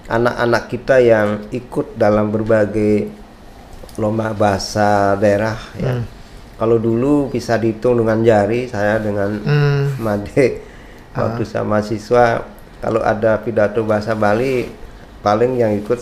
anak-anak 0.06 0.70
kita 0.70 0.96
yang 1.02 1.28
ikut 1.50 1.98
dalam 1.98 2.30
berbagai 2.30 3.10
lomba 3.98 4.30
bahasa 4.30 5.16
daerah 5.16 5.56
ya. 5.76 5.98
Kalau 6.56 6.80
dulu 6.80 7.28
bisa 7.28 7.60
dihitung 7.60 8.00
dengan 8.00 8.24
jari, 8.24 8.64
saya 8.64 8.96
dengan 8.96 9.28
Hmm, 9.44 9.82
Made 10.00 10.64
waktu 11.12 11.42
saya 11.44 11.64
mahasiswa 11.64 12.44
kalau 12.78 13.00
ada 13.00 13.40
pidato 13.40 13.80
bahasa 13.82 14.12
Bali 14.12 14.68
paling 15.20 15.56
yang 15.56 15.72
ikut 15.74 15.96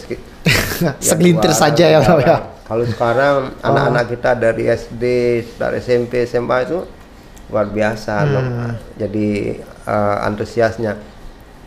Segelintir 1.00 1.50
dua 1.52 1.56
saja 1.56 1.84
ya, 1.88 2.00
ya. 2.00 2.36
Kalau 2.64 2.84
sekarang 2.88 3.36
anak-anak 3.60 4.04
kita 4.12 4.30
dari 4.36 4.64
SD, 4.68 5.04
dari 5.60 5.78
SMP, 5.80 6.24
SMA 6.24 6.64
itu 6.64 6.80
luar 7.52 7.68
biasa, 7.68 8.14
loh. 8.24 8.40
Hmm. 8.40 8.72
jadi 8.96 9.28
eh, 9.84 10.16
antusiasnya. 10.24 10.96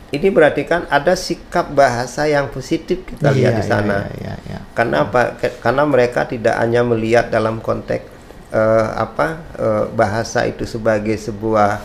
Ini 0.08 0.32
berarti 0.32 0.64
kan 0.64 0.88
ada 0.88 1.20
sikap 1.20 1.76
bahasa 1.76 2.24
yang 2.32 2.48
positif 2.48 3.04
kita 3.04 3.28
lihat 3.36 3.54
Iya, 3.54 3.60
di 3.60 3.64
sana. 3.68 3.98
iya, 4.16 4.16
iya, 4.18 4.34
iya. 4.48 4.60
Karena 4.72 5.04
apa? 5.04 5.36
Karena 5.60 5.84
mereka 5.84 6.24
tidak 6.24 6.56
hanya 6.58 6.80
melihat 6.82 7.28
dalam 7.28 7.60
konteks 7.60 8.08
eh, 8.56 8.88
apa 8.96 9.28
eh, 9.60 9.86
bahasa 9.92 10.48
itu 10.48 10.64
sebagai 10.64 11.20
sebuah 11.20 11.84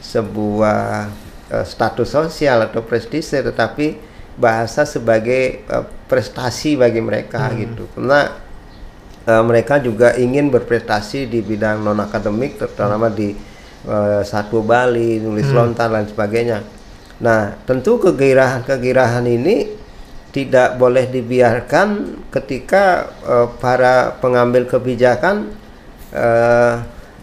sebuah 0.00 1.10
eh, 1.50 1.66
status 1.66 2.08
sosial 2.14 2.64
atau 2.70 2.80
prestise, 2.86 3.42
tetapi 3.42 4.13
bahasa 4.34 4.82
sebagai 4.86 5.62
eh, 5.64 5.84
prestasi 6.06 6.74
bagi 6.78 7.00
mereka 7.00 7.50
gitu. 7.54 7.86
Karena 7.94 8.34
eh, 9.26 9.42
mereka 9.42 9.78
juga 9.78 10.14
ingin 10.18 10.50
berprestasi 10.50 11.26
di 11.30 11.40
bidang 11.40 11.82
non 11.82 12.00
akademik, 12.02 12.58
terutama 12.58 13.10
di 13.10 13.34
eh, 13.86 14.20
Satwa 14.26 14.62
Bali, 14.62 15.22
nulis 15.22 15.48
lontar 15.50 15.90
dan 15.90 16.06
sebagainya. 16.06 16.62
Nah, 17.22 17.54
tentu 17.62 18.02
kegairahan-kegairahan 18.02 19.26
ini 19.30 19.84
tidak 20.34 20.82
boleh 20.82 21.06
dibiarkan 21.06 22.18
ketika 22.34 23.06
eh, 23.22 23.48
para 23.62 24.18
pengambil 24.18 24.66
kebijakan 24.66 25.54
eh, 26.10 26.74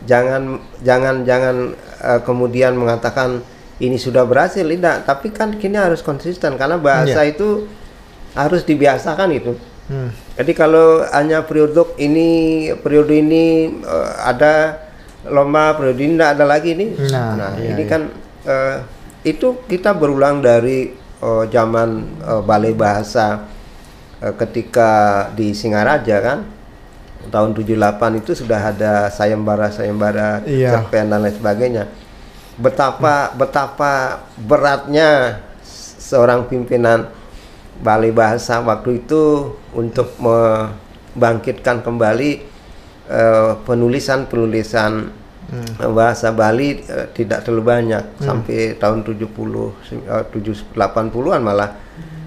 jangan 0.07 0.64
jangan 0.80 1.28
jangan 1.28 1.55
eh, 1.99 2.20
kemudian 2.24 2.80
mengatakan 2.80 3.43
ini 3.82 3.98
sudah 3.98 4.24
berhasil 4.30 4.62
tidak, 4.62 5.10
tapi 5.10 5.34
kan 5.34 5.58
kini 5.58 5.76
harus 5.76 6.06
konsisten 6.06 6.54
karena 6.56 6.78
bahasa 6.78 7.26
itu 7.26 7.66
harus 8.38 8.62
dibiasakan 8.64 9.30
itu. 9.34 9.58
Hmm. 9.92 10.14
Jadi 10.38 10.52
kalau 10.56 11.04
hanya 11.10 11.44
periode 11.44 11.98
ini 12.00 12.70
periode 12.80 13.12
ini 13.12 13.74
eh, 13.82 14.10
ada 14.22 14.86
lomba 15.28 15.76
periode 15.76 16.00
ini 16.00 16.14
tidak 16.16 16.32
ada 16.38 16.46
lagi 16.46 16.72
nih. 16.78 16.90
Nah, 17.12 17.58
iya, 17.60 17.76
ini 17.76 17.84
iya. 17.84 17.92
kan 17.92 18.02
eh, 18.48 18.78
itu 19.28 19.66
kita 19.68 19.92
berulang 19.98 20.40
dari 20.40 20.94
eh, 20.96 21.44
zaman 21.52 21.90
eh, 22.24 22.42
balai 22.46 22.72
bahasa 22.72 23.50
eh, 24.24 24.34
ketika 24.38 25.28
di 25.36 25.52
Singaraja 25.52 26.18
kan 26.24 26.40
tahun 27.30 27.54
78 27.54 28.22
itu 28.24 28.32
sudah 28.34 28.74
ada 28.74 28.94
sayembara-sayembara 29.14 30.42
Iya. 30.48 30.82
cerpen 30.82 31.12
dan 31.12 31.20
lain 31.22 31.36
sebagainya. 31.36 31.84
Betapa 32.62 33.34
betapa 33.34 34.22
beratnya 34.38 35.41
seorang 35.97 36.45
pimpinan 36.45 37.09
Balai 37.82 38.14
Bahasa 38.14 38.62
waktu 38.62 39.01
itu 39.01 39.55
untuk 39.74 40.14
membangkitkan 40.22 41.82
kembali 41.82 42.32
eh, 43.09 43.51
penulisan-penulisan 43.66 45.20
Hmm. 45.51 45.91
bahasa 45.91 46.32
Bali 46.32 46.80
eh, 46.80 47.12
tidak 47.12 47.43
terlalu 47.43 47.64
banyak 47.68 48.24
sampai 48.24 48.80
tahun 48.80 49.03
70 49.03 49.20
eh, 49.20 50.24
7 50.32 50.72
80-an 50.72 51.41
malah 51.43 51.76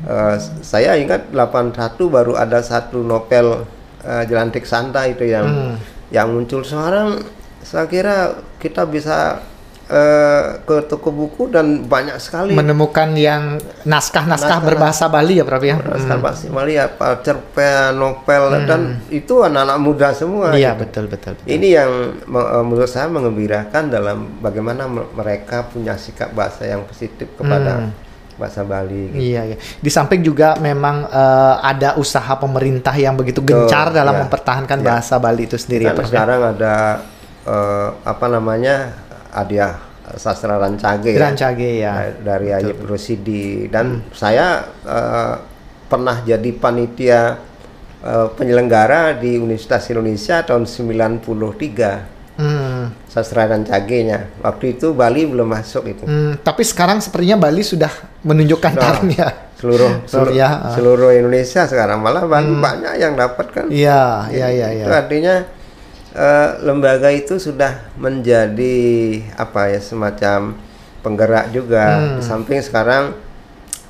Eh, 0.05 0.37
saya 0.61 1.01
ingat 1.01 1.33
81 1.33 1.97
baru 2.13 2.37
ada 2.37 2.61
satu 2.61 3.01
novel 3.01 3.65
eh, 4.05 4.29
Jelantik 4.29 4.69
Santa 4.69 5.09
itu 5.09 5.25
yang 5.25 5.49
Hmm. 5.49 5.75
yang 6.13 6.29
muncul 6.29 6.61
sekarang 6.61 7.25
saya 7.65 7.89
kira 7.89 8.37
kita 8.61 8.85
bisa 8.85 9.41
eh, 9.87 10.43
ke 10.61 10.77
toko 10.85 11.09
buku 11.09 11.49
dan 11.49 11.85
banyak 11.85 12.17
sekali 12.17 12.53
Menemukan 12.53 13.13
yang 13.13 13.61
naskah-naskah 13.85 14.25
Naskah- 14.57 14.65
berbahasa 14.65 15.05
Bali 15.07 15.37
ya, 15.37 15.45
Prof 15.45 15.61
ya. 15.61 15.77
Naskah 15.77 16.19
bahasa 16.19 16.49
Bali 16.49 16.75
apa 16.75 17.21
cerpen, 17.21 17.93
novel 17.95 18.43
dan 18.65 18.81
itu 19.09 19.41
anak-anak 19.41 19.79
muda 19.79 20.09
semua. 20.11 20.51
Hmm. 20.51 20.57
Iya, 20.57 20.73
gitu. 20.73 20.81
betul, 20.81 21.05
betul, 21.07 21.33
betul. 21.35 21.49
Ini 21.51 21.69
yang 21.75 21.91
eh, 22.17 22.63
menurut 22.63 22.89
saya 22.89 23.07
mengembirakan 23.07 23.85
dalam 23.87 24.19
bagaimana 24.39 24.85
me- 24.85 25.11
mereka 25.13 25.65
punya 25.65 25.95
sikap 25.95 26.33
bahasa 26.33 26.65
yang 26.65 26.85
positif 26.85 27.29
kepada 27.35 27.85
Hmm. 27.85 27.93
bahasa 28.35 28.61
Bali. 28.63 29.13
gitu. 29.13 29.21
Iya, 29.31 29.41
iya. 29.47 29.57
Di 29.79 29.91
samping 29.91 30.19
juga 30.21 30.57
memang 30.59 31.05
eh, 31.05 31.55
ada 31.63 31.95
usaha 31.95 32.33
pemerintah 32.35 32.91
yang 32.95 33.15
begitu 33.15 33.39
gencar 33.39 33.93
dalam 33.93 34.11
iya. 34.11 34.23
mempertahankan 34.23 34.79
Iya. 34.79 34.87
bahasa 34.87 35.15
Bali 35.17 35.45
itu 35.45 35.55
sendiri 35.55 35.85
ya, 35.85 35.93
Kan 35.93 35.97
Prof. 35.97 36.07
ya. 36.07 36.11
sekarang 36.11 36.41
ada 36.51 36.75
eh, 37.45 37.89
apa 38.03 38.27
namanya 38.27 39.04
hadiah 39.35 39.75
sastra 40.15 40.57
rancage, 40.57 41.11
ya. 41.11 41.21
Rancage 41.21 41.71
ya. 41.77 41.93
Dari- 41.93 42.21
dari 42.23 42.49
Ayub 42.55 42.79
Rosidi 42.85 43.67
dan 43.67 44.07
saya 44.11 44.63
eh, 44.81 45.35
pernah 45.85 46.23
jadi 46.23 46.51
panitia 46.53 47.21
eh, 48.01 48.29
penyelenggara 48.31 49.17
di 49.17 49.35
Universitas 49.35 49.85
Indonesia 49.89 50.41
tahun 50.41 50.65
93 50.65 52.13
Hmm. 52.35 52.91
sastra 53.07 53.47
rancagenya. 53.47 54.43
Waktu 54.43 54.75
itu 54.75 54.91
Bali 54.91 55.23
belum 55.23 55.47
masuk 55.47 55.87
itu. 55.87 56.03
Hmm, 56.03 56.35
tapi 56.37 56.67
sekarang 56.67 56.99
sepertinya 56.99 57.39
Bali 57.41 57.63
sudah 57.63 57.91
menunjukkan 58.21 58.73
Nah, 58.75 58.83
tarnya. 58.83 59.27
seluruh 59.63 60.03
seluruh, 60.05 60.35
ya, 60.35 60.67
seluruh 60.75 61.15
Indonesia 61.15 61.63
sekarang 61.63 62.03
malah 62.03 62.27
Bali 62.27 62.51
banyak 62.51 62.99
yang 62.99 63.15
dapat 63.15 63.47
kan. 63.49 63.67
Iya, 63.71 64.27
iya, 64.29 64.51
iya, 64.51 64.67
Itu 64.75 64.83
iya. 64.83 64.99
artinya 64.99 65.35
eh, 66.15 66.51
lembaga 66.63 67.11
itu 67.11 67.37
sudah 67.37 67.91
menjadi 67.99 68.79
apa 69.35 69.75
ya 69.75 69.81
semacam 69.83 70.55
penggerak 71.05 71.53
juga. 71.53 71.99
Hmm. 72.01 72.17
Di 72.19 72.23
samping 72.25 72.61
sekarang 72.65 73.13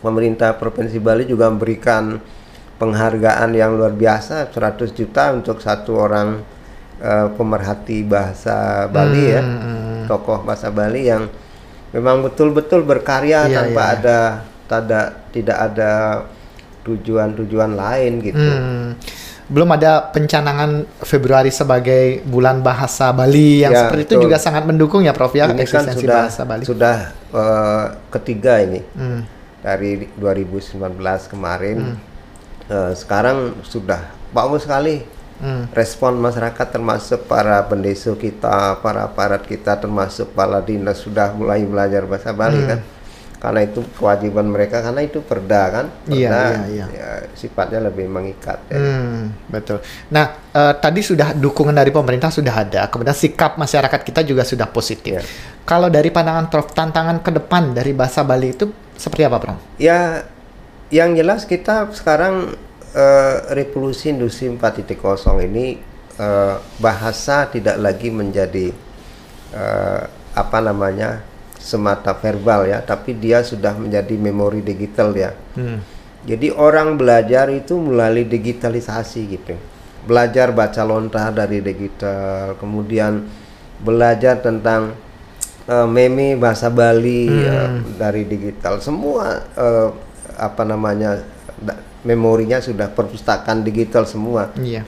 pemerintah 0.01 0.57
Provinsi 0.57 0.99
Bali 0.99 1.29
juga 1.29 1.47
memberikan 1.53 2.18
penghargaan 2.81 3.55
yang 3.55 3.79
luar 3.79 3.95
biasa 3.95 4.51
100 4.51 4.91
juta 4.91 5.31
untuk 5.31 5.62
satu 5.62 6.01
orang 6.01 6.43
eh, 6.99 7.29
pemerhati 7.37 8.03
bahasa 8.03 8.89
Bali 8.91 9.25
ya. 9.31 9.43
Hmm, 9.45 10.09
Tokoh 10.11 10.43
bahasa 10.45 10.68
Bali 10.75 11.09
yang 11.09 11.31
memang 11.95 12.27
betul-betul 12.27 12.83
berkarya 12.83 13.47
Iya, 13.47 13.55
tanpa 13.62 13.83
iya. 13.87 13.95
ada 13.97 14.18
tada, 14.66 15.01
tidak 15.31 15.59
ada 15.72 15.93
tujuan-tujuan 16.85 17.72
lain 17.79 18.12
gitu. 18.20 18.37
Hmm. 18.37 18.99
Belum 19.55 19.70
ada 19.70 20.11
pencanangan 20.11 20.82
Februari 21.00 21.48
sebagai 21.48 22.02
bulan 22.24 22.59
bahasa 22.59 23.14
Bali 23.14 23.62
yang 23.62 23.70
Ya, 23.70 23.86
seperti 23.86 24.02
itu 24.05 24.14
betul. 24.16 24.24
juga 24.26 24.36
sangat 24.36 24.66
mendukung 24.66 25.00
ya 25.00 25.14
Prof 25.14 25.30
ya 25.30 25.46
ini 25.46 25.55
kan 25.55 25.62
eksistensi 25.62 26.02
sudah 26.02 26.18
bahasa 26.20 26.42
Bali. 26.42 26.64
sudah 26.66 26.96
eh, 27.30 27.84
ketiga 28.11 28.59
ini 28.59 28.82
Hmm. 28.92 29.22
dari 29.61 30.11
2019 30.12 30.74
kemarin 31.26 31.94
Eh, 32.64 32.92
sekarang 32.94 33.61
sudah 33.62 34.00
bagus 34.30 34.64
sekali 34.64 35.05
Hmm. 35.36 35.68
respon 35.70 36.16
masyarakat 36.16 36.66
termasuk 36.66 37.26
para 37.26 37.61
pendeso 37.62 38.16
kita 38.16 38.80
para 38.80 39.05
aparat 39.05 39.44
kita 39.44 39.76
termasuk 39.76 40.32
para 40.32 40.59
dinas 40.59 40.96
sudah 40.96 41.28
mulai 41.30 41.61
belajar 41.62 42.02
bahasa 42.02 42.32
Bali 42.32 42.57
Hmm. 42.57 42.66
kan 42.66 42.80
karena 43.45 43.61
itu 43.61 43.84
kewajiban 44.01 44.49
mereka 44.49 44.80
karena 44.80 45.05
itu 45.05 45.20
perda 45.20 45.62
kan 45.68 45.86
Iya, 46.09 46.32
perda 46.32 46.40
iya, 46.49 46.64
iya. 46.72 46.86
ya, 46.88 47.09
sifatnya 47.36 47.92
lebih 47.92 48.09
mengikat 48.09 48.57
ya. 48.72 48.80
Hmm, 48.80 49.36
betul. 49.53 49.84
Nah, 50.09 50.32
eh, 50.49 50.74
tadi 50.80 51.05
sudah 51.05 51.36
dukungan 51.36 51.76
dari 51.76 51.92
pemerintah 51.92 52.32
sudah 52.32 52.64
ada, 52.64 52.88
kemudian 52.88 53.12
sikap 53.12 53.61
masyarakat 53.61 54.01
kita 54.01 54.24
juga 54.24 54.49
sudah 54.49 54.64
positif. 54.64 55.20
Ya. 55.20 55.22
Kalau 55.68 55.92
dari 55.92 56.09
pandangan 56.09 56.49
Prof, 56.49 56.72
tantangan 56.72 57.20
ke 57.20 57.36
depan 57.36 57.76
dari 57.76 57.92
bahasa 57.92 58.24
Bali 58.24 58.57
itu 58.57 58.72
seperti 58.97 59.28
apa, 59.28 59.36
Prof? 59.36 59.61
Ya, 59.76 60.24
yang 60.88 61.12
jelas 61.12 61.45
kita 61.45 61.92
sekarang 61.92 62.57
eh, 62.97 63.36
revolusi 63.53 64.09
industri 64.09 64.49
4.0 64.49 64.97
ini 65.45 65.76
eh, 66.16 66.57
bahasa 66.80 67.45
tidak 67.53 67.76
lagi 67.76 68.09
menjadi 68.09 68.72
eh, 69.53 70.03
apa 70.32 70.59
namanya 70.64 71.34
semata 71.65 72.12
verbal 72.12 72.69
ya, 72.69 72.85
tapi 72.85 73.17
dia 73.17 73.41
sudah 73.41 73.73
menjadi 73.73 74.12
memori 74.21 74.61
digital 74.61 75.17
ya. 75.17 75.33
Hmm. 75.57 75.81
Jadi 76.29 76.53
orang 76.53 77.01
belajar 77.01 77.49
itu 77.49 77.81
melalui 77.81 78.29
digitalisasi 78.29 79.21
gitu. 79.33 79.57
Belajar 80.05 80.53
baca 80.53 80.85
lontar 80.85 81.33
dari 81.33 81.65
digital, 81.65 82.61
kemudian 82.61 83.25
belajar 83.81 84.45
tentang 84.45 84.93
eh, 85.65 85.89
meme 85.89 86.37
bahasa 86.37 86.69
Bali 86.69 87.33
ya, 87.33 87.81
dari 87.97 88.29
digital. 88.29 88.85
Semua 88.85 89.41
eh, 89.57 89.89
apa 90.37 90.62
namanya 90.69 91.25
da- 91.57 91.81
memorinya 92.05 92.61
sudah 92.61 92.93
perpustakaan 92.93 93.65
digital 93.65 94.05
semua. 94.05 94.53
Iya. 94.61 94.85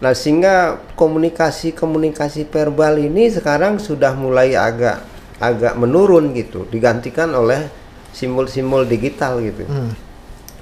Nah, 0.00 0.16
sehingga 0.16 0.80
komunikasi-komunikasi 0.96 2.48
verbal 2.48 2.98
ini 2.98 3.30
sekarang 3.30 3.78
sudah 3.78 4.16
mulai 4.16 4.56
agak 4.56 5.09
agak 5.40 5.74
menurun 5.80 6.36
gitu, 6.36 6.68
digantikan 6.68 7.32
oleh 7.32 7.66
simbol-simbol 8.12 8.84
digital 8.84 9.40
gitu. 9.40 9.64
Hmm. 9.64 9.96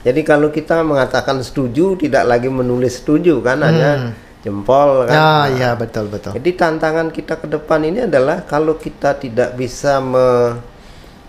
Jadi 0.06 0.22
kalau 0.22 0.48
kita 0.54 0.86
mengatakan 0.86 1.42
setuju 1.42 1.98
tidak 1.98 2.24
lagi 2.24 2.46
menulis 2.46 3.02
setuju 3.02 3.42
kan 3.42 3.58
hanya 3.66 4.14
jempol 4.46 5.10
kan. 5.10 5.18
Ah, 5.18 5.44
Nah, 5.44 5.46
iya 5.50 5.70
betul 5.74 6.06
betul. 6.06 6.38
Jadi 6.38 6.50
tantangan 6.54 7.10
kita 7.10 7.42
ke 7.42 7.50
depan 7.50 7.82
ini 7.82 8.06
adalah 8.06 8.46
kalau 8.46 8.78
kita 8.78 9.18
tidak 9.18 9.58
bisa 9.58 9.98
me- 9.98 10.78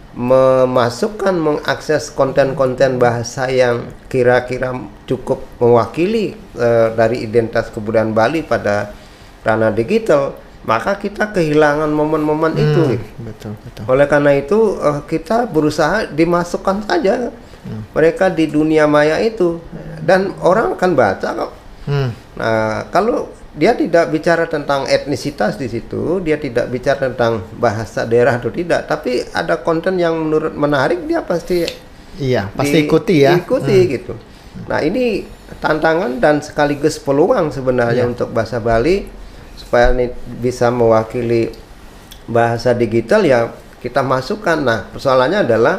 memasukkan 0.09 1.37
mengakses 1.37 2.09
konten-konten 2.09 2.97
bahasa 2.97 3.45
yang 3.49 3.93
kira-kira 4.09 4.73
cukup 5.05 5.45
mewakili 5.61 6.33
uh, 6.57 6.89
dari 6.97 7.21
identitas 7.25 7.69
kebudayaan 7.69 8.11
Bali 8.17 8.41
pada 8.41 8.89
ranah 9.45 9.69
digital 9.69 10.33
maka 10.69 11.01
kita 11.01 11.33
kehilangan 11.33 11.89
momen-momen 11.89 12.53
hmm, 12.53 12.61
itu 12.61 12.81
betul 13.25 13.57
betul 13.65 13.83
oleh 13.89 14.05
karena 14.05 14.37
itu 14.37 14.77
uh, 14.77 15.01
kita 15.09 15.49
berusaha 15.49 16.05
dimasukkan 16.13 16.85
saja 16.85 17.33
hmm. 17.33 17.97
mereka 17.97 18.29
di 18.29 18.45
dunia 18.45 18.85
maya 18.85 19.17
itu 19.17 19.57
dan 20.05 20.37
orang 20.45 20.77
akan 20.77 20.91
baca 20.93 21.27
kok 21.33 21.51
hmm. 21.89 22.09
nah 22.37 22.85
kalau 22.93 23.33
dia 23.57 23.73
tidak 23.73 24.13
bicara 24.13 24.45
tentang 24.45 24.85
etnisitas 24.85 25.57
di 25.57 25.65
situ, 25.65 26.21
dia 26.21 26.37
tidak 26.37 26.69
bicara 26.69 27.09
tentang 27.09 27.43
bahasa 27.57 28.05
daerah 28.05 28.37
atau 28.37 28.53
tidak, 28.53 28.85
tapi 28.85 29.25
ada 29.33 29.57
konten 29.59 29.97
yang 29.97 30.15
menurut 30.15 30.53
menarik 30.53 31.03
dia 31.09 31.25
pasti 31.25 31.65
iya 32.21 32.47
pasti 32.53 32.77
di, 32.77 32.87
ikuti 32.87 33.15
ya 33.25 33.35
ikuti 33.35 33.77
hmm. 33.83 33.89
gitu. 33.89 34.13
Nah 34.69 34.79
ini 34.85 35.25
tantangan 35.57 36.21
dan 36.21 36.45
sekaligus 36.45 37.01
peluang 37.01 37.49
sebenarnya 37.49 38.05
iya. 38.05 38.11
untuk 38.11 38.29
bahasa 38.29 38.61
Bali 38.61 39.18
supaya 39.59 39.91
ini 39.91 40.15
bisa 40.39 40.71
mewakili 40.71 41.51
bahasa 42.25 42.71
digital 42.71 43.27
ya 43.27 43.51
kita 43.83 43.99
masukkan. 43.99 44.55
Nah 44.55 44.87
persoalannya 44.95 45.43
adalah 45.43 45.75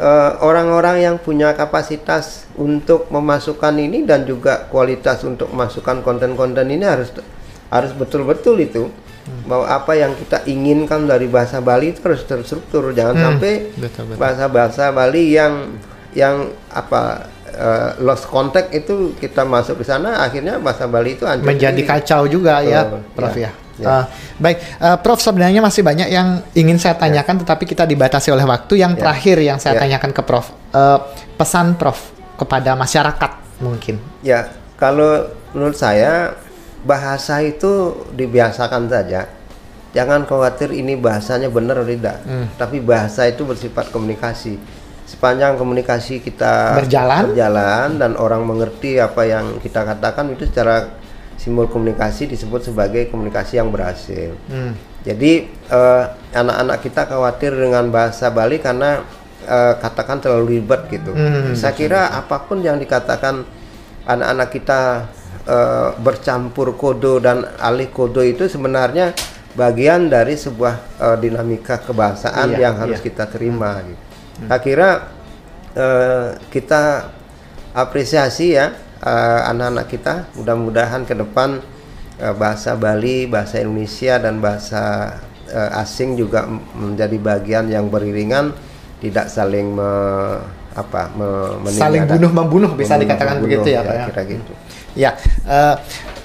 Eh, 0.00 0.32
orang-orang 0.40 0.96
uh, 0.96 1.04
yang 1.12 1.16
punya 1.20 1.52
kapasitas 1.52 2.48
untuk 2.56 3.12
memasukkan 3.12 3.76
ini 3.76 4.08
dan 4.08 4.24
juga 4.24 4.64
kualitas 4.72 5.20
untuk 5.28 5.52
memasukkan 5.52 6.00
konten-konten 6.00 6.64
ini 6.72 6.88
harus 6.88 7.12
harus 7.68 7.92
betul-betul 7.92 8.56
itu 8.64 8.88
hmm. 8.88 9.44
bahwa 9.44 9.68
apa 9.68 9.92
yang 9.98 10.16
kita 10.16 10.46
inginkan 10.48 11.04
dari 11.04 11.28
bahasa 11.28 11.60
Bali 11.60 11.92
itu 11.92 12.00
harus 12.00 12.24
terstruktur 12.24 12.96
jangan 12.96 13.12
hmm. 13.12 13.24
sampai 13.28 13.52
bahasa-bahasa 14.16 14.88
Bali 14.88 15.36
yang 15.36 15.74
yang 16.16 16.48
apa 16.72 17.28
uh, 17.60 18.00
lost 18.00 18.24
contact 18.26 18.72
itu 18.72 19.12
kita 19.20 19.44
masuk 19.44 19.78
ke 19.80 19.84
sana 19.84 20.24
akhirnya 20.24 20.56
bahasa 20.56 20.88
Bali 20.88 21.14
itu 21.14 21.28
menjadi 21.44 21.82
kacau 21.84 22.24
juga 22.24 22.58
uh, 22.58 22.64
ya 22.64 22.80
Prof 23.12 23.36
ya. 23.36 23.52
ya. 23.52 23.52
Ya. 23.80 23.88
Uh, 23.88 24.04
baik, 24.36 24.58
uh, 24.76 24.96
Prof 25.00 25.20
sebenarnya 25.24 25.64
masih 25.64 25.80
banyak 25.80 26.12
yang 26.12 26.44
ingin 26.52 26.76
saya 26.76 27.00
ya. 27.00 27.08
tanyakan, 27.08 27.40
ya. 27.40 27.40
tetapi 27.48 27.64
kita 27.64 27.88
dibatasi 27.88 28.28
oleh 28.28 28.44
waktu. 28.44 28.76
Yang 28.76 28.92
ya. 28.92 29.00
terakhir 29.00 29.36
yang 29.40 29.56
saya 29.56 29.80
ya. 29.80 29.88
tanyakan 29.88 30.10
ke 30.12 30.20
Prof, 30.20 30.52
uh, 30.76 31.00
pesan 31.40 31.80
Prof 31.80 31.96
kepada 32.36 32.76
masyarakat 32.76 33.30
mungkin. 33.64 33.96
Ya, 34.20 34.52
kalau 34.76 35.32
menurut 35.56 35.76
saya 35.76 36.36
bahasa 36.84 37.40
itu 37.44 38.04
dibiasakan 38.16 38.88
saja. 38.88 39.28
Jangan 39.90 40.22
khawatir 40.22 40.70
ini 40.70 40.94
bahasanya 40.94 41.50
benar 41.50 41.82
atau 41.82 41.90
tidak, 41.90 42.22
hmm. 42.22 42.54
tapi 42.54 42.78
bahasa 42.78 43.26
itu 43.26 43.42
bersifat 43.42 43.90
komunikasi. 43.90 44.54
Sepanjang 45.10 45.58
komunikasi 45.58 46.22
kita 46.22 46.78
berjalan, 46.78 47.34
berjalan 47.34 47.98
dan 47.98 48.14
orang 48.14 48.46
mengerti 48.46 49.02
apa 49.02 49.26
yang 49.26 49.58
kita 49.58 49.82
katakan 49.82 50.30
itu 50.30 50.46
secara 50.46 50.86
simbol 51.34 51.66
komunikasi 51.66 52.30
disebut 52.30 52.70
sebagai 52.70 53.10
komunikasi 53.10 53.58
yang 53.58 53.74
berhasil. 53.74 54.38
Hmm. 54.46 54.78
Jadi 55.02 55.50
eh, 55.50 56.04
anak-anak 56.30 56.78
uh, 56.78 56.82
kita 56.86 57.02
khawatir 57.10 57.50
dengan 57.58 57.90
bahasa 57.90 58.30
Bali 58.30 58.62
karena 58.62 59.02
uh, 59.50 59.74
katakan 59.82 60.22
terlalu 60.22 60.62
ribet 60.62 60.86
gitu. 60.94 61.10
Hmm. 61.10 61.58
Saya 61.58 61.74
kira 61.74 62.12
apa 62.14 62.46
pun 62.46 62.62
yang 62.62 62.78
dikatakan 62.78 63.42
anak-anak 64.06 64.48
kita 64.52 65.10
uh, 65.48 65.90
bercampur 65.98 66.78
kodo 66.78 67.18
dan 67.18 67.50
alih 67.58 67.90
kodo 67.90 68.22
itu 68.22 68.46
sebenarnya 68.46 69.10
bagian 69.58 70.06
dari 70.06 70.38
sebuah 70.38 71.02
uh, 71.02 71.16
dinamika 71.18 71.82
kebahasaan 71.82 72.54
iya, 72.54 72.70
yang 72.70 72.74
harus 72.78 73.02
iya. 73.02 73.06
kita 73.10 73.26
terima. 73.26 73.82
Gitu. 73.82 74.09
Hmm. 74.40 74.56
Kira 74.60 74.90
uh, 75.76 76.36
kita 76.48 77.12
apresiasi 77.76 78.56
ya 78.56 78.72
Eh, 79.00 79.40
anak-anak 79.48 79.88
uh, 79.88 79.90
kita 79.96 80.14
mudah-mudahan 80.36 81.08
ke 81.08 81.16
depan 81.16 81.56
uh, 82.20 82.34
bahasa 82.36 82.76
Bali, 82.76 83.24
bahasa 83.24 83.56
Indonesia 83.64 84.20
dan 84.20 84.44
bahasa 84.44 85.16
uh, 85.48 85.80
asing 85.80 86.20
juga 86.20 86.44
menjadi 86.76 87.16
bagian 87.16 87.72
yang 87.72 87.88
beriringan 87.88 88.52
tidak 89.00 89.32
saling 89.32 89.72
me, 89.72 89.88
apa 90.76 91.08
me, 91.16 91.64
saling 91.72 92.04
bunuh 92.04 92.28
membunuh 92.28 92.70
bisa 92.76 93.00
dikatakan 93.00 93.40
membunuh, 93.40 93.64
begitu 93.64 93.68
ya, 93.72 93.80
ya 93.80 93.88
Pak 93.88 93.94
ya. 93.96 94.04
Kira 94.04 94.22
gitu. 94.28 94.52
Ya, 94.92 95.10
uh, 95.48 95.74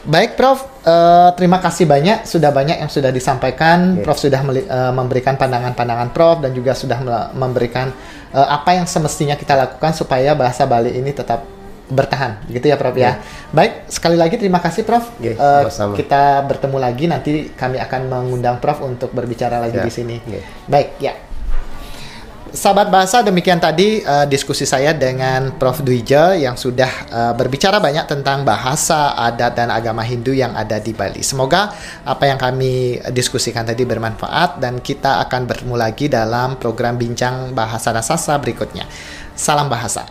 baik 0.05 0.37
Prof. 0.37 0.59
Uh, 0.85 1.33
terima 1.33 1.57
kasih 1.57 1.89
banyak 1.89 2.29
sudah 2.29 2.53
banyak 2.53 2.77
yang 2.77 2.91
sudah 2.93 3.09
disampaikan. 3.09 3.97
Yeah. 3.97 4.05
Prof 4.05 4.21
sudah 4.21 4.41
uh, 4.41 4.93
memberikan 4.93 5.35
pandangan-pandangan 5.35 6.13
Prof 6.13 6.45
dan 6.45 6.53
juga 6.53 6.77
sudah 6.77 7.01
memberikan 7.33 7.89
uh, 8.31 8.47
apa 8.47 8.77
yang 8.77 8.85
semestinya 8.85 9.33
kita 9.35 9.57
lakukan 9.57 9.91
supaya 9.97 10.37
bahasa 10.37 10.63
Bali 10.69 10.93
ini 10.93 11.09
tetap 11.11 11.43
bertahan 11.85 12.41
gitu 12.49 12.65
ya 12.65 12.77
Prof 12.77 12.97
ya. 12.97 13.01
ya. 13.05 13.13
Baik, 13.53 13.89
sekali 13.89 14.17
lagi 14.17 14.41
terima 14.41 14.57
kasih 14.61 14.81
Prof. 14.85 15.05
Ya, 15.21 15.37
uh, 15.37 15.65
kita 15.93 16.41
bertemu 16.45 16.77
lagi 16.81 17.05
nanti 17.05 17.31
kami 17.53 17.77
akan 17.77 18.01
mengundang 18.09 18.57
Prof 18.57 18.81
untuk 18.81 19.13
berbicara 19.13 19.61
lagi 19.61 19.77
ya. 19.81 19.85
di 19.85 19.91
sini. 19.93 20.15
Ya. 20.25 20.41
Baik, 20.65 20.89
ya 20.97 21.13
sahabat 22.55 22.87
bahasa 22.87 23.19
demikian 23.21 23.59
tadi 23.59 23.99
uh, 24.01 24.23
diskusi 24.25 24.63
saya 24.63 24.95
dengan 24.95 25.53
Prof 25.59 25.83
Dwija 25.83 26.33
yang 26.39 26.55
sudah 26.55 26.91
uh, 27.11 27.33
berbicara 27.35 27.83
banyak 27.83 28.07
tentang 28.07 28.47
bahasa, 28.47 29.13
adat 29.13 29.59
dan 29.59 29.69
agama 29.69 30.01
Hindu 30.01 30.31
yang 30.31 30.55
ada 30.55 30.79
di 30.79 30.95
Bali. 30.95 31.21
Semoga 31.21 31.75
apa 32.07 32.23
yang 32.25 32.39
kami 32.39 33.03
diskusikan 33.11 33.67
tadi 33.67 33.83
bermanfaat 33.83 34.63
dan 34.63 34.79
kita 34.79 35.19
akan 35.27 35.45
bertemu 35.45 35.75
lagi 35.75 36.07
dalam 36.07 36.55
program 36.55 36.95
Bincang 36.95 37.51
Bahasa 37.51 37.91
dan 37.91 38.39
berikutnya. 38.39 38.87
Salam 39.35 39.67
bahasa. 39.67 40.07